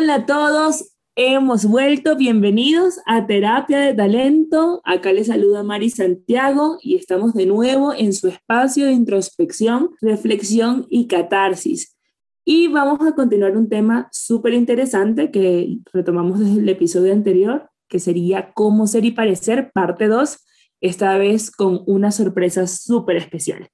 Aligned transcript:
Hola 0.00 0.14
a 0.14 0.26
todos, 0.26 0.94
hemos 1.16 1.64
vuelto, 1.64 2.14
bienvenidos 2.14 3.00
a 3.04 3.26
Terapia 3.26 3.80
de 3.80 3.94
Talento. 3.94 4.80
Acá 4.84 5.12
les 5.12 5.26
saluda 5.26 5.64
Mari 5.64 5.90
Santiago 5.90 6.78
y 6.80 6.94
estamos 6.94 7.34
de 7.34 7.46
nuevo 7.46 7.92
en 7.92 8.12
su 8.12 8.28
espacio 8.28 8.86
de 8.86 8.92
introspección, 8.92 9.90
reflexión 10.00 10.86
y 10.88 11.08
catarsis. 11.08 11.98
Y 12.44 12.68
vamos 12.68 13.04
a 13.08 13.16
continuar 13.16 13.56
un 13.56 13.68
tema 13.68 14.08
súper 14.12 14.54
interesante 14.54 15.32
que 15.32 15.78
retomamos 15.92 16.38
desde 16.38 16.60
el 16.60 16.68
episodio 16.68 17.12
anterior, 17.12 17.68
que 17.88 17.98
sería 17.98 18.52
cómo 18.52 18.86
ser 18.86 19.04
y 19.04 19.10
parecer, 19.10 19.72
parte 19.74 20.06
2, 20.06 20.46
esta 20.80 21.18
vez 21.18 21.50
con 21.50 21.82
una 21.88 22.12
sorpresa 22.12 22.68
súper 22.68 23.16
especial. 23.16 23.68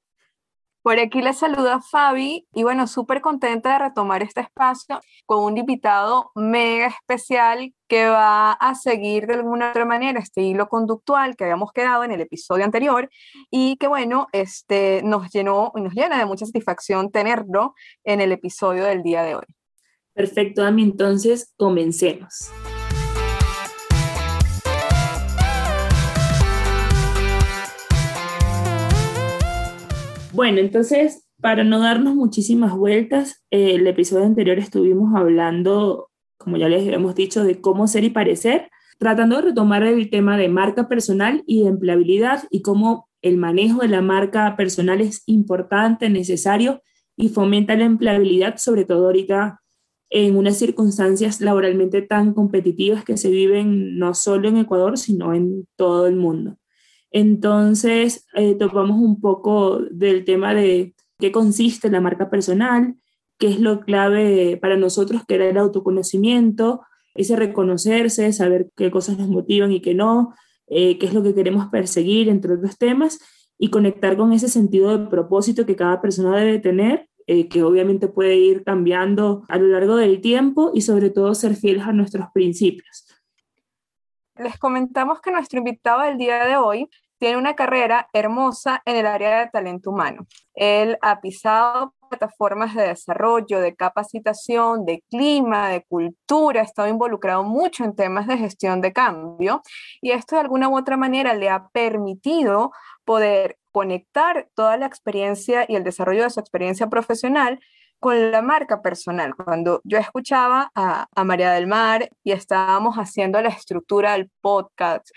Por 0.84 0.98
aquí 0.98 1.22
les 1.22 1.38
saluda 1.38 1.80
Fabi 1.80 2.46
y 2.52 2.62
bueno, 2.62 2.86
súper 2.86 3.22
contenta 3.22 3.72
de 3.72 3.78
retomar 3.88 4.22
este 4.22 4.42
espacio 4.42 5.00
con 5.24 5.42
un 5.42 5.56
invitado 5.56 6.30
mega 6.34 6.88
especial 6.88 7.72
que 7.88 8.06
va 8.06 8.52
a 8.52 8.74
seguir 8.74 9.26
de 9.26 9.32
alguna 9.32 9.70
otra 9.70 9.86
manera 9.86 10.20
este 10.20 10.42
hilo 10.42 10.68
conductual 10.68 11.36
que 11.36 11.44
habíamos 11.44 11.72
quedado 11.72 12.04
en 12.04 12.12
el 12.12 12.20
episodio 12.20 12.66
anterior 12.66 13.08
y 13.50 13.76
que 13.76 13.86
bueno, 13.86 14.26
este 14.32 15.00
nos 15.02 15.30
llenó 15.30 15.72
y 15.74 15.80
nos 15.80 15.94
llena 15.94 16.18
de 16.18 16.26
mucha 16.26 16.44
satisfacción 16.44 17.10
tenerlo 17.10 17.72
en 18.04 18.20
el 18.20 18.32
episodio 18.32 18.84
del 18.84 19.02
día 19.02 19.22
de 19.22 19.36
hoy. 19.36 19.46
Perfecto, 20.12 20.62
Ami, 20.62 20.82
entonces 20.82 21.54
comencemos. 21.56 22.50
Bueno, 30.34 30.58
entonces, 30.58 31.28
para 31.40 31.62
no 31.62 31.78
darnos 31.78 32.16
muchísimas 32.16 32.74
vueltas, 32.74 33.44
eh, 33.52 33.76
el 33.76 33.86
episodio 33.86 34.24
anterior 34.24 34.58
estuvimos 34.58 35.14
hablando, 35.14 36.10
como 36.38 36.56
ya 36.56 36.68
les 36.68 36.82
habíamos 36.82 37.14
dicho, 37.14 37.44
de 37.44 37.60
cómo 37.60 37.86
ser 37.86 38.02
y 38.02 38.10
parecer, 38.10 38.68
tratando 38.98 39.36
de 39.36 39.42
retomar 39.42 39.84
el 39.84 40.10
tema 40.10 40.36
de 40.36 40.48
marca 40.48 40.88
personal 40.88 41.44
y 41.46 41.62
de 41.62 41.68
empleabilidad 41.68 42.42
y 42.50 42.62
cómo 42.62 43.08
el 43.22 43.36
manejo 43.36 43.82
de 43.82 43.88
la 43.88 44.02
marca 44.02 44.56
personal 44.56 45.00
es 45.00 45.22
importante, 45.26 46.10
necesario 46.10 46.82
y 47.16 47.28
fomenta 47.28 47.76
la 47.76 47.84
empleabilidad, 47.84 48.56
sobre 48.56 48.84
todo 48.84 49.06
ahorita 49.06 49.60
en 50.10 50.36
unas 50.36 50.58
circunstancias 50.58 51.40
laboralmente 51.40 52.02
tan 52.02 52.34
competitivas 52.34 53.04
que 53.04 53.16
se 53.16 53.30
viven 53.30 54.00
no 54.00 54.14
solo 54.14 54.48
en 54.48 54.56
Ecuador, 54.56 54.98
sino 54.98 55.32
en 55.32 55.68
todo 55.76 56.08
el 56.08 56.16
mundo. 56.16 56.56
Entonces, 57.14 58.26
eh, 58.34 58.56
topamos 58.56 58.98
un 58.98 59.20
poco 59.20 59.78
del 59.88 60.24
tema 60.24 60.52
de 60.52 60.96
qué 61.20 61.30
consiste 61.30 61.88
la 61.88 62.00
marca 62.00 62.28
personal, 62.28 62.96
qué 63.38 63.46
es 63.50 63.60
lo 63.60 63.82
clave 63.82 64.58
para 64.60 64.76
nosotros, 64.76 65.22
que 65.26 65.36
era 65.36 65.48
el 65.48 65.56
autoconocimiento, 65.56 66.80
ese 67.14 67.36
reconocerse, 67.36 68.32
saber 68.32 68.72
qué 68.76 68.90
cosas 68.90 69.16
nos 69.16 69.28
motivan 69.28 69.70
y 69.70 69.80
qué 69.80 69.94
no, 69.94 70.34
eh, 70.66 70.98
qué 70.98 71.06
es 71.06 71.14
lo 71.14 71.22
que 71.22 71.36
queremos 71.36 71.68
perseguir, 71.68 72.28
entre 72.28 72.54
otros 72.54 72.78
temas, 72.78 73.20
y 73.58 73.70
conectar 73.70 74.16
con 74.16 74.32
ese 74.32 74.48
sentido 74.48 74.98
de 74.98 75.06
propósito 75.06 75.64
que 75.66 75.76
cada 75.76 76.02
persona 76.02 76.36
debe 76.36 76.58
tener, 76.58 77.08
eh, 77.28 77.46
que 77.46 77.62
obviamente 77.62 78.08
puede 78.08 78.38
ir 78.38 78.64
cambiando 78.64 79.44
a 79.48 79.56
lo 79.56 79.68
largo 79.68 79.94
del 79.94 80.20
tiempo 80.20 80.72
y 80.74 80.80
sobre 80.80 81.10
todo 81.10 81.32
ser 81.36 81.54
fieles 81.54 81.84
a 81.84 81.92
nuestros 81.92 82.26
principios. 82.34 83.06
Les 84.36 84.58
comentamos 84.58 85.20
que 85.20 85.30
nuestro 85.30 85.58
invitado 85.58 86.02
del 86.02 86.18
día 86.18 86.44
de 86.44 86.56
hoy 86.56 86.90
tiene 87.18 87.36
una 87.38 87.54
carrera 87.54 88.08
hermosa 88.12 88.82
en 88.84 88.96
el 88.96 89.06
área 89.06 89.38
de 89.38 89.48
talento 89.48 89.90
humano. 89.90 90.26
Él 90.54 90.98
ha 91.02 91.20
pisado 91.20 91.94
plataformas 92.10 92.74
de 92.74 92.88
desarrollo, 92.88 93.60
de 93.60 93.76
capacitación, 93.76 94.84
de 94.84 95.04
clima, 95.08 95.68
de 95.68 95.84
cultura, 95.84 96.62
ha 96.62 96.64
estado 96.64 96.88
involucrado 96.88 97.44
mucho 97.44 97.84
en 97.84 97.94
temas 97.94 98.26
de 98.26 98.36
gestión 98.36 98.80
de 98.80 98.92
cambio 98.92 99.62
y 100.00 100.10
esto 100.10 100.34
de 100.34 100.42
alguna 100.42 100.68
u 100.68 100.76
otra 100.76 100.96
manera 100.96 101.32
le 101.34 101.48
ha 101.48 101.68
permitido 101.68 102.72
poder 103.04 103.58
conectar 103.70 104.48
toda 104.54 104.76
la 104.76 104.86
experiencia 104.86 105.64
y 105.68 105.76
el 105.76 105.84
desarrollo 105.84 106.24
de 106.24 106.30
su 106.30 106.40
experiencia 106.40 106.88
profesional 106.88 107.60
con 108.04 108.30
la 108.30 108.42
marca 108.42 108.82
personal. 108.82 109.34
Cuando 109.34 109.80
yo 109.82 109.96
escuchaba 109.96 110.70
a, 110.74 111.06
María 111.24 111.52
del 111.52 111.66
Mar 111.66 112.10
y 112.22 112.32
estábamos 112.32 112.96
haciendo 112.96 113.40
la 113.40 113.48
estructura 113.48 114.12
del 114.12 114.30
podcast, 114.42 115.08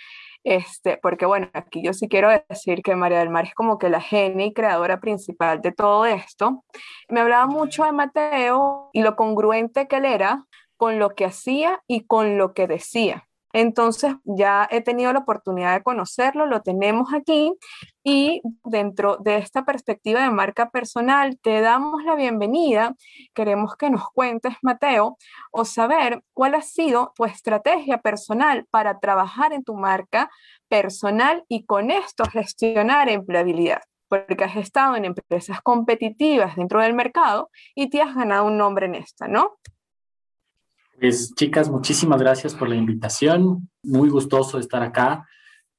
este, 0.46 0.96
porque 0.96 1.26
bueno, 1.26 1.50
aquí 1.52 1.84
yo 1.84 1.92
sí 1.92 2.08
quiero 2.08 2.30
decir 2.48 2.82
que 2.84 2.96
María 2.96 3.20
del 3.20 3.30
Mar 3.30 3.44
es 3.44 3.54
como 3.54 3.78
que 3.78 3.90
la 3.90 4.00
genia 4.00 4.46
y 4.46 4.54
creadora 4.54 5.02
principal 5.02 5.62
de 5.62 5.74
todo 5.74 6.06
esto. 6.06 6.64
Me 7.10 7.20
hablaba 7.20 7.46
mucho 7.46 7.84
de 7.84 7.92
Mateo 7.92 8.90
y 8.94 9.02
lo 9.02 9.18
congruente 9.18 9.90
que 9.90 9.98
él 9.98 10.06
era 10.06 10.46
con 10.78 10.98
lo 10.98 11.10
que 11.10 11.26
hacía 11.26 11.82
y 11.88 12.06
con 12.06 12.38
lo 12.38 12.54
que 12.54 12.68
decía. 12.68 13.27
Entonces 13.60 14.14
ya 14.24 14.68
he 14.70 14.82
tenido 14.82 15.12
la 15.12 15.22
oportunidad 15.22 15.74
de 15.74 15.82
conocerlo, 15.82 16.46
lo 16.46 16.62
tenemos 16.62 17.12
aquí 17.12 17.56
y 18.04 18.40
dentro 18.64 19.18
de 19.18 19.38
esta 19.38 19.66
perspectiva 19.66 20.22
de 20.22 20.30
marca 20.30 20.70
personal 20.70 21.40
te 21.42 21.60
damos 21.62 22.04
la 22.04 22.14
bienvenida. 22.14 22.94
Queremos 23.34 23.76
que 23.76 23.90
nos 23.90 24.12
cuentes, 24.12 24.54
Mateo, 24.62 25.18
o 25.50 25.66
saber 25.66 26.22
cuál 26.34 26.54
ha 26.54 26.62
sido 26.62 27.14
tu 27.16 27.26
estrategia 27.26 27.98
personal 27.98 28.68
para 28.70 29.00
trabajar 29.00 29.54
en 29.54 29.64
tu 29.64 29.74
marca 29.74 30.30
personal 30.70 31.44
y 31.50 31.66
con 31.66 31.90
esto 31.90 32.26
gestionar 32.26 33.10
empleabilidad 33.10 33.82
porque 34.08 34.44
has 34.44 34.56
estado 34.56 34.96
en 34.96 35.06
empresas 35.06 35.62
competitivas 35.62 36.56
dentro 36.56 36.80
del 36.80 36.94
mercado 36.94 37.50
y 37.74 37.90
te 37.90 38.04
has 38.04 38.14
ganado 38.16 38.46
un 38.46 38.58
nombre 38.58 38.86
en 38.86 38.94
esta, 38.94 39.28
¿no? 39.28 39.58
Pues 41.00 41.36
chicas, 41.36 41.70
muchísimas 41.70 42.20
gracias 42.20 42.56
por 42.56 42.68
la 42.70 42.76
invitación. 42.76 43.70
Muy 43.84 44.10
gustoso 44.10 44.58
estar 44.58 44.82
acá 44.82 45.28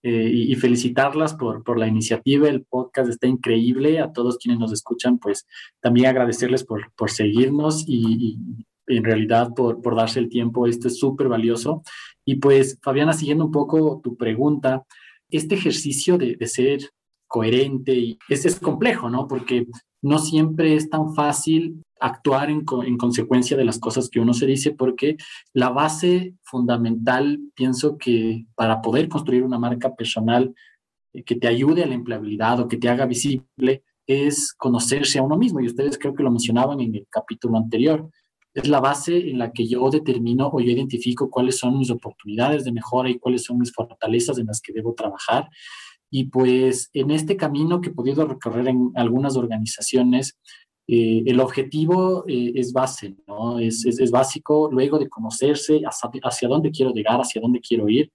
eh, 0.01 0.31
y, 0.33 0.55
felicitarlas 0.55 1.35
por, 1.35 1.65
por 1.65 1.77
la 1.77 1.89
iniciativa. 1.89 2.49
El 2.49 2.65
podcast 2.65 3.11
está 3.11 3.27
increíble. 3.27 3.99
A 3.99 4.13
todos 4.13 4.39
quienes 4.39 4.61
nos 4.61 4.73
escuchan, 4.73 5.19
pues 5.19 5.45
también 5.81 6.07
agradecerles 6.07 6.63
por, 6.63 6.93
por 6.95 7.11
seguirnos 7.11 7.85
y, 7.89 8.39
en 8.87 9.03
realidad 9.05 9.53
por, 9.57 9.83
por 9.83 9.97
darse 9.97 10.21
el 10.21 10.29
tiempo. 10.29 10.69
Esto 10.69 10.87
es 10.87 11.01
súper 11.01 11.27
valioso. 11.27 11.83
Y 12.25 12.37
pues, 12.37 12.79
Fabiana, 12.81 13.13
siguiendo 13.13 13.45
un 13.45 13.53
poco 13.53 14.01
tu 14.03 14.17
pregunta, 14.17 14.85
este 15.31 15.57
ejercicio 15.57 16.17
de, 16.17 16.37
de 16.37 16.47
ser 16.47 16.91
coherente 17.29 17.95
y 17.95 18.19
es, 18.29 18.45
es 18.45 18.59
complejo, 18.59 19.09
¿no? 19.11 19.29
Porque 19.29 19.67
no 20.03 20.19
siempre 20.19 20.75
es 20.75 20.91
tan 20.91 21.15
fácil 21.15 21.83
actuar 22.01 22.51
en, 22.51 22.65
consecuencia 22.65 23.57
de 23.57 23.65
las 23.65 23.79
cosas 23.79 24.09
que 24.09 24.21
uno 24.21 24.33
se 24.33 24.47
dice, 24.47 24.73
porque 24.73 25.17
la 25.53 25.71
base 25.71 26.35
fundamental, 26.43 27.41
pienso 27.55 27.99
que 27.99 28.47
para 28.55 28.81
poder 28.81 29.09
construir 29.09 29.43
una 29.43 29.59
marca 29.59 29.95
personal 29.95 30.55
eh, 31.13 31.23
que 31.25 31.35
te 31.35 31.49
ayude 31.49 31.83
a 31.83 31.87
la 31.87 31.95
empleabilidad 31.95 32.61
o 32.61 32.69
que 32.69 32.77
te 32.77 32.89
haga 32.89 33.07
visible, 33.07 33.83
es 34.07 34.55
conocerse 34.55 35.19
a 35.19 35.23
uno 35.23 35.37
mismo. 35.37 35.61
Y 35.61 35.67
ustedes 35.67 35.99
creo 35.99 36.15
que 36.15 36.23
lo 36.23 36.31
mencionaban 36.31 36.81
en 36.81 36.95
el 36.95 37.07
capítulo 37.11 37.59
anterior. 37.59 38.09
Es 38.55 38.67
la 38.67 38.81
base 38.81 39.31
en 39.31 39.39
la 39.39 39.53
que 39.53 39.69
yo 39.69 39.91
determino 39.91 40.49
o 40.53 40.61
yo 40.61 40.71
identifico 40.71 41.31
cuáles 41.31 41.59
son 41.59 41.79
mis 41.79 41.91
oportunidades 41.91 42.65
de 42.65 42.73
mejora 42.73 43.11
y 43.11 43.19
cuáles 43.19 43.45
son 43.45 43.59
mis 43.59 43.73
fortalezas 43.73 44.39
en 44.39 44.47
las 44.47 44.61
que 44.61 44.73
debo 44.73 44.95
trabajar. 44.95 45.49
Y 46.11 46.25
pues 46.25 46.91
en 46.93 47.11
este 47.11 47.37
camino 47.37 47.81
que 47.81 47.91
he 47.91 47.95
podido 47.95 48.27
recorrer 48.27 48.69
en 48.69 48.93
algunas 48.95 49.37
organizaciones, 49.37 50.39
eh, 50.91 51.23
el 51.27 51.39
objetivo 51.41 52.25
eh, 52.27 52.53
es 52.55 52.73
base, 52.73 53.15
¿no? 53.27 53.59
Es, 53.59 53.85
es, 53.85 54.11
básico 54.11 54.71
luego 54.73 54.99
de 54.99 55.11
conocerse 55.11 55.83
hacia, 55.85 56.49
dónde 56.49 56.71
quiero 56.71 56.93
llegar, 56.93 57.21
hacia 57.21 57.43
dónde 57.43 57.61
quiero 57.61 57.91
ir. 57.91 58.11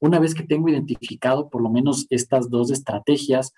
Una 0.00 0.20
vez 0.20 0.32
que 0.32 0.44
tengo 0.44 0.68
identificado 0.68 1.50
por 1.50 1.62
lo 1.62 1.68
menos 1.68 2.06
estas 2.10 2.48
dos 2.48 2.70
estrategias, 2.70 3.52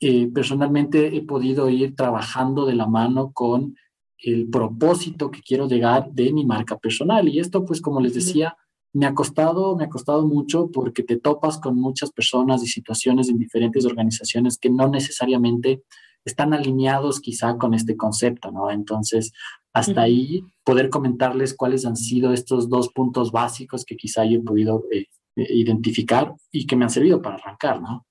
eh, 0.00 0.28
personalmente 0.28 1.16
he 1.16 1.22
podido 1.22 1.68
ir 1.68 1.94
trabajando 1.94 2.64
de 2.64 2.74
la 2.74 2.86
mano 2.86 3.32
con 3.32 3.76
el 4.18 4.48
propósito 4.48 5.30
que 5.30 5.42
quiero 5.42 5.68
llegar 5.68 6.10
de 6.12 6.32
mi 6.32 6.46
marca 6.46 6.78
personal. 6.78 7.28
Y 7.28 7.40
esto, 7.40 7.64
pues, 7.66 7.82
como 7.82 8.00
les 8.00 8.14
decía, 8.14 8.56
me 8.96 9.04
ha 9.04 9.14
costado, 9.14 9.76
me 9.76 9.84
ha 9.84 9.88
costado 9.90 10.26
mucho 10.26 10.70
porque 10.72 11.02
te 11.02 11.18
topas 11.18 11.58
con 11.58 11.76
muchas 11.76 12.10
personas 12.10 12.62
y 12.62 12.66
situaciones 12.66 13.28
en 13.28 13.38
diferentes 13.38 13.84
organizaciones 13.84 14.56
que 14.56 14.70
no 14.70 14.88
necesariamente 14.88 15.82
están 16.24 16.54
alineados 16.54 17.20
quizá 17.20 17.58
con 17.58 17.74
este 17.74 17.94
concepto, 17.94 18.50
¿no? 18.50 18.70
Entonces, 18.70 19.32
hasta 19.74 20.00
ahí 20.00 20.44
poder 20.64 20.88
comentarles 20.88 21.54
cuáles 21.54 21.84
han 21.84 21.96
sido 21.96 22.32
estos 22.32 22.70
dos 22.70 22.88
puntos 22.88 23.32
básicos 23.32 23.84
que 23.84 23.98
quizá 23.98 24.24
yo 24.24 24.38
he 24.38 24.42
podido 24.42 24.84
eh, 24.90 25.06
eh, 25.36 25.46
identificar 25.50 26.34
y 26.50 26.66
que 26.66 26.74
me 26.74 26.84
han 26.84 26.90
servido 26.90 27.20
para 27.20 27.36
arrancar, 27.36 27.82
¿no? 27.82 28.06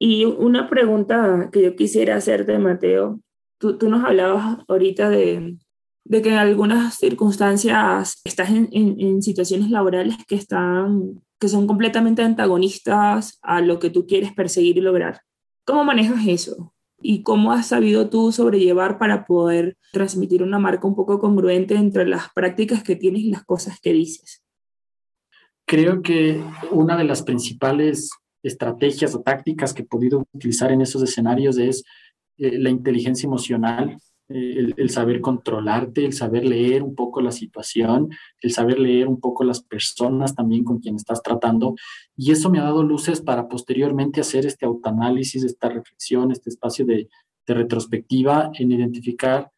Y 0.00 0.24
una 0.24 0.68
pregunta 0.68 1.48
que 1.52 1.62
yo 1.62 1.76
quisiera 1.76 2.16
hacerte, 2.16 2.58
Mateo. 2.58 3.20
Tú, 3.58 3.78
tú 3.78 3.88
nos 3.88 4.04
hablabas 4.04 4.58
ahorita 4.66 5.08
de, 5.10 5.56
de, 6.04 6.22
que 6.22 6.30
en 6.30 6.36
algunas 6.36 6.96
circunstancias 6.96 8.20
estás 8.24 8.50
en, 8.50 9.22
situaciones 9.22 9.70
laborales 9.70 10.16
que, 10.26 10.36
están, 10.36 11.22
que 11.38 11.48
son 11.48 11.66
completamente 11.66 12.22
antagonistas 12.22 13.38
a 13.42 13.60
lo 13.60 13.78
que 13.78 13.90
tú 13.90 14.06
quieres 14.06 14.32
perseguir 14.32 14.78
y 14.78 14.82
lograr. 14.82 15.20
¿Cómo 15.64 15.84
manejas 15.84 16.26
eso? 16.26 16.74
y 17.06 17.22
cómo 17.22 17.52
has 17.52 17.66
sabido 17.66 18.08
tú 18.08 18.32
sobrellevar 18.32 18.96
para 18.96 19.26
poder 19.26 19.76
transmitir 19.92 20.42
una 20.42 20.58
marca 20.58 20.88
un 20.88 20.96
poco 20.96 21.18
congruente 21.18 21.74
entre 21.74 22.06
las 22.06 22.32
prácticas 22.34 22.82
que 22.82 22.96
tienes 22.96 23.20
y 23.20 23.30
las 23.30 23.44
cosas 23.44 23.78
que 23.78 23.92
dices. 23.92 24.42
Creo 25.66 26.00
que 26.00 26.42
una 26.70 26.96
de 26.96 27.04
las 27.04 27.22
principales 27.22 28.10
estrategias 28.42 29.14
o 29.14 29.20
tácticas 29.20 29.74
que 29.74 29.82
he 29.82 29.86
podido 29.86 30.26
utilizar 30.32 30.72
en 30.72 30.80
esos 30.80 31.02
escenarios 31.02 31.58
es 31.58 31.84
eh, 32.38 32.58
la 32.58 32.70
inteligencia 32.70 33.26
emocional, 33.26 33.98
eh, 34.30 34.72
el, 34.78 34.88
saber 34.88 35.20
controlarte, 35.20 36.06
el 36.06 36.14
saber 36.14 36.46
leer 36.46 36.82
un 36.82 36.94
poco 36.94 37.20
la 37.20 37.30
situación, 37.30 38.08
el 38.40 38.52
saber 38.52 38.78
leer 38.78 39.06
un 39.06 39.20
poco 39.20 39.44
las 39.44 39.62
personas 39.62 40.34
también 40.34 40.64
con 40.64 40.78
quien 40.78 40.96
estás 40.96 41.22
tratando. 41.22 41.74
Y 42.16 42.30
eso 42.30 42.48
me 42.48 42.58
ha 42.58 42.64
dado 42.64 42.82
luces 42.82 43.20
para 43.20 43.48
posteriormente 43.48 44.22
hacer 44.22 44.46
este 44.46 44.64
autoanálisis, 44.64 45.44
esta 45.44 45.68
reflexión, 45.68 46.32
este 46.32 46.48
espacio 46.50 46.86
de, 46.86 47.08
retrospectiva 47.46 48.50
en 48.54 48.72
identificar 48.72 49.50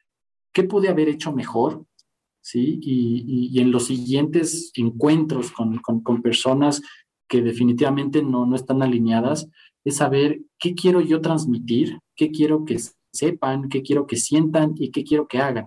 qué 0.52 0.64
pude 0.64 0.88
haber 0.88 1.08
hecho 1.08 1.32
mejor, 1.32 1.86
¿sí? 2.40 2.80
Y, 2.82 3.60
en 3.60 3.70
los 3.70 3.86
siguientes 3.86 4.72
encuentros 4.74 5.52
con, 5.52 5.78
con, 5.78 6.20
personas 6.20 6.82
que 7.28 7.42
definitivamente 7.42 8.24
no, 8.24 8.44
no 8.44 8.56
están 8.56 8.82
alineadas, 8.82 9.48
es 9.84 9.98
saber 9.98 10.40
qué 10.58 10.74
quiero 10.74 11.00
yo 11.00 11.20
transmitir, 11.20 12.00
qué 12.16 12.32
quiero 12.32 12.64
que 12.64 12.74
sepan, 13.16 13.68
qué 13.68 13.82
quiero 13.82 14.06
que 14.06 14.16
sientan 14.16 14.74
y 14.76 14.90
qué 14.90 15.04
quiero 15.04 15.26
que 15.26 15.38
hagan. 15.38 15.66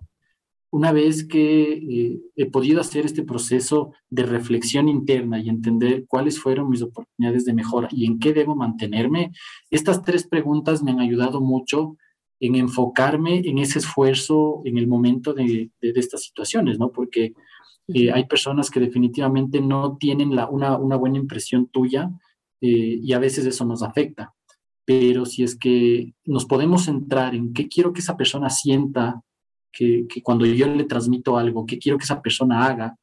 Una 0.72 0.92
vez 0.92 1.26
que 1.26 1.74
eh, 1.74 2.22
he 2.36 2.46
podido 2.46 2.80
hacer 2.80 3.06
este 3.06 3.24
proceso 3.24 3.92
de 4.10 4.24
reflexión 4.24 4.88
interna 4.88 5.40
y 5.40 5.50
entender 5.50 6.06
cuáles 6.08 6.40
fueron 6.40 6.70
mis 6.70 6.84
oportunidades 6.84 7.46
de 7.46 7.56
mejora 7.56 7.88
y 7.92 8.06
en 8.06 8.20
qué 8.20 8.34
debo 8.34 8.56
mantenerme, 8.56 9.32
estas 9.72 10.04
tres 10.04 10.28
preguntas 10.28 10.84
me 10.84 10.92
han 10.92 11.00
ayudado 11.00 11.42
mucho 11.42 11.98
en 12.40 12.56
enfocarme 12.56 13.40
en 13.40 13.58
ese 13.58 13.80
esfuerzo 13.80 14.62
en 14.64 14.78
el 14.78 14.88
momento 14.88 15.34
de, 15.34 15.72
estas 15.82 16.24
situaciones, 16.24 16.78
¿no? 16.78 16.92
Porque 16.92 17.34
eh, 17.88 18.12
hay 18.12 18.26
personas 18.28 18.70
que 18.70 18.80
definitivamente 18.80 19.62
no 19.62 19.98
tienen 19.98 20.36
la, 20.36 20.48
una, 20.48 20.78
buena 20.78 21.18
impresión 21.18 21.68
tuya 21.68 22.12
eh, 22.62 23.00
y 23.02 23.12
a 23.14 23.20
veces 23.20 23.46
eso 23.46 23.66
nos 23.66 23.82
afecta 23.82 24.34
pero 24.90 25.24
si 25.28 25.44
es 25.44 25.56
que 25.56 26.16
nos 26.26 26.48
podemos 26.48 26.86
centrar 26.86 27.36
en 27.36 27.54
qué 27.54 27.68
quiero 27.68 27.94
que 27.94 28.00
esa 28.00 28.18
persona 28.18 28.50
sienta, 28.50 29.22
que, 29.72 30.08
cuando 30.24 30.48
yo 30.48 30.66
le 30.66 30.84
transmito 30.86 31.38
algo, 31.38 31.68
qué 31.68 31.78
quiero 31.78 32.00
que 32.00 32.06
esa 32.06 32.24
persona 32.24 32.66
haga, 32.66 32.96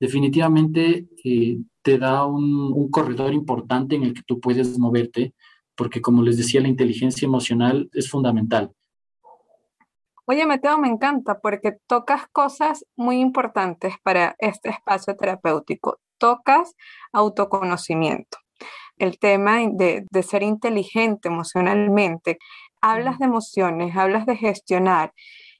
definitivamente 0.00 1.06
eh, 1.22 1.58
te 1.82 1.98
da 1.98 2.24
un, 2.24 2.90
corredor 2.90 3.34
importante 3.34 3.94
en 3.94 4.04
el 4.04 4.14
que 4.14 4.22
tú 4.26 4.40
puedes 4.40 4.78
moverte, 4.78 5.34
porque 5.76 6.00
como 6.00 6.22
les 6.22 6.38
decía, 6.38 6.62
la 6.62 6.68
inteligencia 6.68 7.26
emocional 7.26 7.90
es 7.92 8.08
fundamental. 8.08 8.72
Oye, 10.24 10.46
Mateo, 10.46 10.78
me 10.78 10.88
encanta 10.88 11.40
porque 11.40 11.76
tocas 11.86 12.22
cosas 12.32 12.86
muy 12.96 13.20
importantes 13.20 13.96
para 14.02 14.34
este 14.38 14.70
espacio 14.70 15.14
terapéutico. 15.14 15.98
Tocas 16.16 16.74
autoconocimiento 17.12 18.38
el 18.98 19.18
tema 19.18 19.58
de, 19.70 20.06
ser 20.22 20.42
inteligente 20.42 21.28
emocionalmente. 21.28 22.38
Hablas 22.80 23.18
de 23.18 23.26
emociones, 23.26 23.96
hablas 23.96 24.26
de 24.26 24.36
gestionar. 24.36 25.12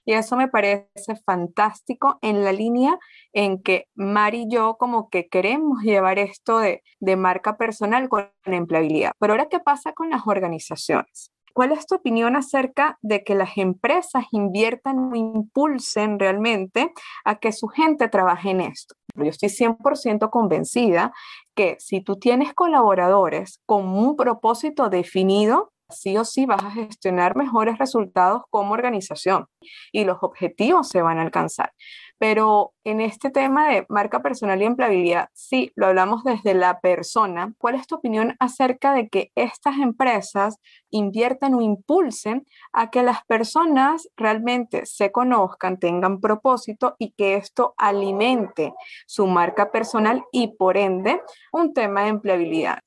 Y 0.05 0.15
eso 0.15 0.37
me 0.37 0.49
parece 0.49 1.17
fantástico 1.27 2.19
en 2.23 2.43
la 2.43 2.53
línea 2.53 2.99
en 3.33 3.63
que 3.63 3.87
Mari 3.95 4.43
y 4.43 4.51
yo 4.51 4.77
como 4.79 5.11
que 5.11 5.29
queremos 5.29 5.83
llevar 5.83 6.19
esto 6.19 6.59
de, 6.61 6.83
de 6.99 7.17
marca 7.17 7.59
personal 7.59 8.09
con 8.09 8.31
empleabilidad. 8.45 9.13
Pero 9.19 9.35
ahora, 9.35 9.49
¿qué 9.51 9.61
pasa 9.61 9.93
con 9.93 10.09
las 10.09 10.23
organizaciones? 10.27 11.31
¿Cuál 11.59 11.73
es 11.73 11.89
tu 11.89 11.97
opinión 11.97 12.37
acerca 12.37 13.01
de 13.03 13.25
que 13.25 13.35
las 13.35 13.59
empresas 13.59 14.27
inviertan 14.31 15.11
o 15.11 15.17
impulsen 15.17 16.21
realmente 16.21 16.93
a 17.25 17.41
que 17.41 17.51
su 17.51 17.67
gente 17.67 18.07
trabaje 18.07 18.51
en 18.51 18.61
esto? 18.61 18.95
Yo 19.17 19.25
estoy 19.25 19.49
100% 19.49 20.31
convencida 20.31 21.13
que 21.57 21.75
si 21.81 22.01
tú 22.01 22.15
tienes 22.15 22.55
colaboradores 22.55 23.61
con 23.67 23.89
un 23.89 24.15
propósito 24.15 24.89
definido, 24.89 25.73
sí 25.91 26.17
o 26.17 26.25
sí 26.25 26.47
vas 26.47 26.63
a 26.65 26.71
gestionar 26.71 27.37
mejores 27.37 27.79
resultados 27.79 28.43
como 28.51 28.75
organización 28.75 29.47
y 29.93 30.05
los 30.05 30.19
objetivos 30.21 30.89
se 30.89 31.03
van 31.03 31.19
a 31.19 31.23
alcanzar. 31.23 31.73
Pero 32.19 32.73
en 32.85 33.01
este 33.01 33.31
tema 33.31 33.69
de 33.69 33.87
marca 33.89 34.21
personal 34.21 34.61
y 34.61 34.65
empleabilidad, 34.65 35.29
sí, 35.33 35.71
lo 35.77 35.87
hablamos 35.87 36.25
desde 36.25 36.53
la 36.53 36.81
persona. 36.81 37.55
¿Cuál 37.59 37.77
es 37.77 37.87
tu 37.87 37.95
opinión 37.95 38.35
acerca 38.41 38.93
de 38.93 39.09
que 39.09 39.31
estas 39.37 39.79
empresas 39.79 40.57
inviertan 40.91 41.55
o 41.55 41.63
impulsen 41.63 42.45
a 42.73 42.91
que 42.91 43.05
las 43.05 43.25
personas 43.27 44.09
realmente 44.17 44.85
se 44.85 45.13
conozcan, 45.13 45.79
tengan 45.79 46.21
propósito 46.21 46.97
y 46.99 47.13
que 47.13 47.37
esto 47.37 47.75
alimente 47.79 48.75
su 49.07 49.27
marca 49.27 49.71
personal 49.71 50.25
y 50.33 50.49
por 50.57 50.77
ende 50.77 51.23
un 51.53 51.73
tema 51.73 52.03
de 52.03 52.09
empleabilidad? 52.09 52.81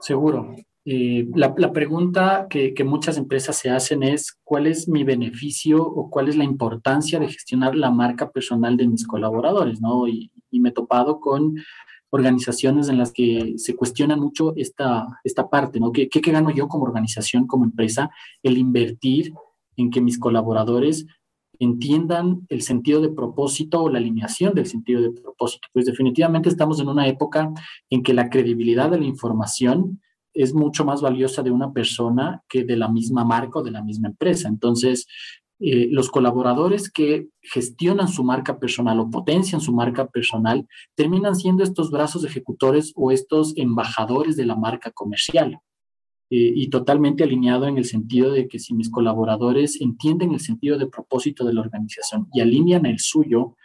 Seguro. 0.00 0.54
La, 1.36 1.72
pregunta 1.72 2.48
que, 2.50 2.74
muchas 2.84 3.16
empresas 3.16 3.56
se 3.56 3.70
hacen 3.70 4.02
es, 4.02 4.36
¿cuál 4.42 4.66
es 4.66 4.88
mi 4.88 5.04
beneficio 5.04 5.80
o 5.80 6.10
cuál 6.10 6.28
es 6.28 6.36
la 6.36 6.42
importancia 6.42 7.20
de 7.20 7.28
gestionar 7.28 7.76
la 7.76 7.92
marca 7.92 8.30
personal 8.32 8.76
de 8.76 8.88
mis 8.88 9.06
colaboradores? 9.06 9.80
¿no? 9.80 10.08
Y, 10.08 10.32
me 10.50 10.70
he 10.70 10.72
topado 10.72 11.20
con 11.20 11.54
organizaciones 12.10 12.88
en 12.88 12.98
las 12.98 13.12
que 13.12 13.54
se 13.56 13.76
cuestiona 13.76 14.16
mucho 14.16 14.52
esta, 14.56 15.06
esta 15.22 15.48
parte, 15.48 15.78
¿no? 15.78 15.92
¿Qué, 15.92 16.08
¿Qué, 16.08 16.20
gano 16.32 16.50
yo 16.50 16.66
como 16.66 16.84
organización, 16.84 17.46
como 17.46 17.64
empresa, 17.64 18.10
el 18.42 18.58
invertir 18.58 19.32
en 19.76 19.90
que 19.90 20.00
mis 20.00 20.18
colaboradores 20.18 21.06
entiendan 21.60 22.46
el 22.48 22.62
sentido 22.62 23.00
de 23.00 23.10
propósito 23.10 23.84
o 23.84 23.88
la 23.88 23.98
alineación 23.98 24.54
del 24.54 24.66
sentido 24.66 25.02
de 25.02 25.12
propósito? 25.12 25.68
Pues 25.72 25.86
definitivamente 25.86 26.48
estamos 26.48 26.80
en 26.80 26.88
una 26.88 27.06
época 27.06 27.52
en 27.90 28.02
que 28.02 28.12
la 28.12 28.28
credibilidad 28.28 28.90
de 28.90 28.98
la 28.98 29.04
información 29.04 30.00
es 30.34 30.54
mucho 30.54 30.84
más 30.84 31.02
valiosa 31.02 31.42
de 31.42 31.50
una 31.50 31.72
persona 31.72 32.42
que 32.48 32.64
de 32.64 32.76
la 32.76 32.88
misma 32.88 33.24
marca 33.24 33.58
o 33.58 33.62
de 33.62 33.70
la 33.70 33.82
misma 33.82 34.08
empresa. 34.08 34.48
Entonces, 34.48 35.06
eh, 35.62 35.88
los 35.90 36.08
colaboradores 36.08 36.90
que 36.90 37.28
gestionan 37.42 38.08
su 38.08 38.24
marca 38.24 38.58
personal 38.58 38.98
o 38.98 39.10
potencian 39.10 39.60
su 39.60 39.74
marca 39.74 40.06
personal 40.06 40.66
terminan 40.94 41.36
siendo 41.36 41.62
estos 41.62 41.90
brazos 41.90 42.24
ejecutores 42.24 42.92
o 42.96 43.10
estos 43.10 43.52
embajadores 43.56 44.36
de 44.36 44.46
la 44.46 44.56
marca 44.56 44.90
comercial. 44.90 45.58
Eh, 46.32 46.52
y 46.54 46.70
totalmente 46.70 47.24
alineado 47.24 47.66
en 47.66 47.76
el 47.76 47.84
sentido 47.84 48.30
de 48.30 48.46
que 48.46 48.60
si 48.60 48.72
mis 48.72 48.88
colaboradores 48.88 49.80
entienden 49.80 50.32
el 50.32 50.38
sentido 50.38 50.78
de 50.78 50.86
propósito 50.86 51.44
de 51.44 51.52
la 51.52 51.60
organización 51.60 52.28
y 52.32 52.40
alinean 52.40 52.86
el 52.86 53.00
suyo, 53.00 53.56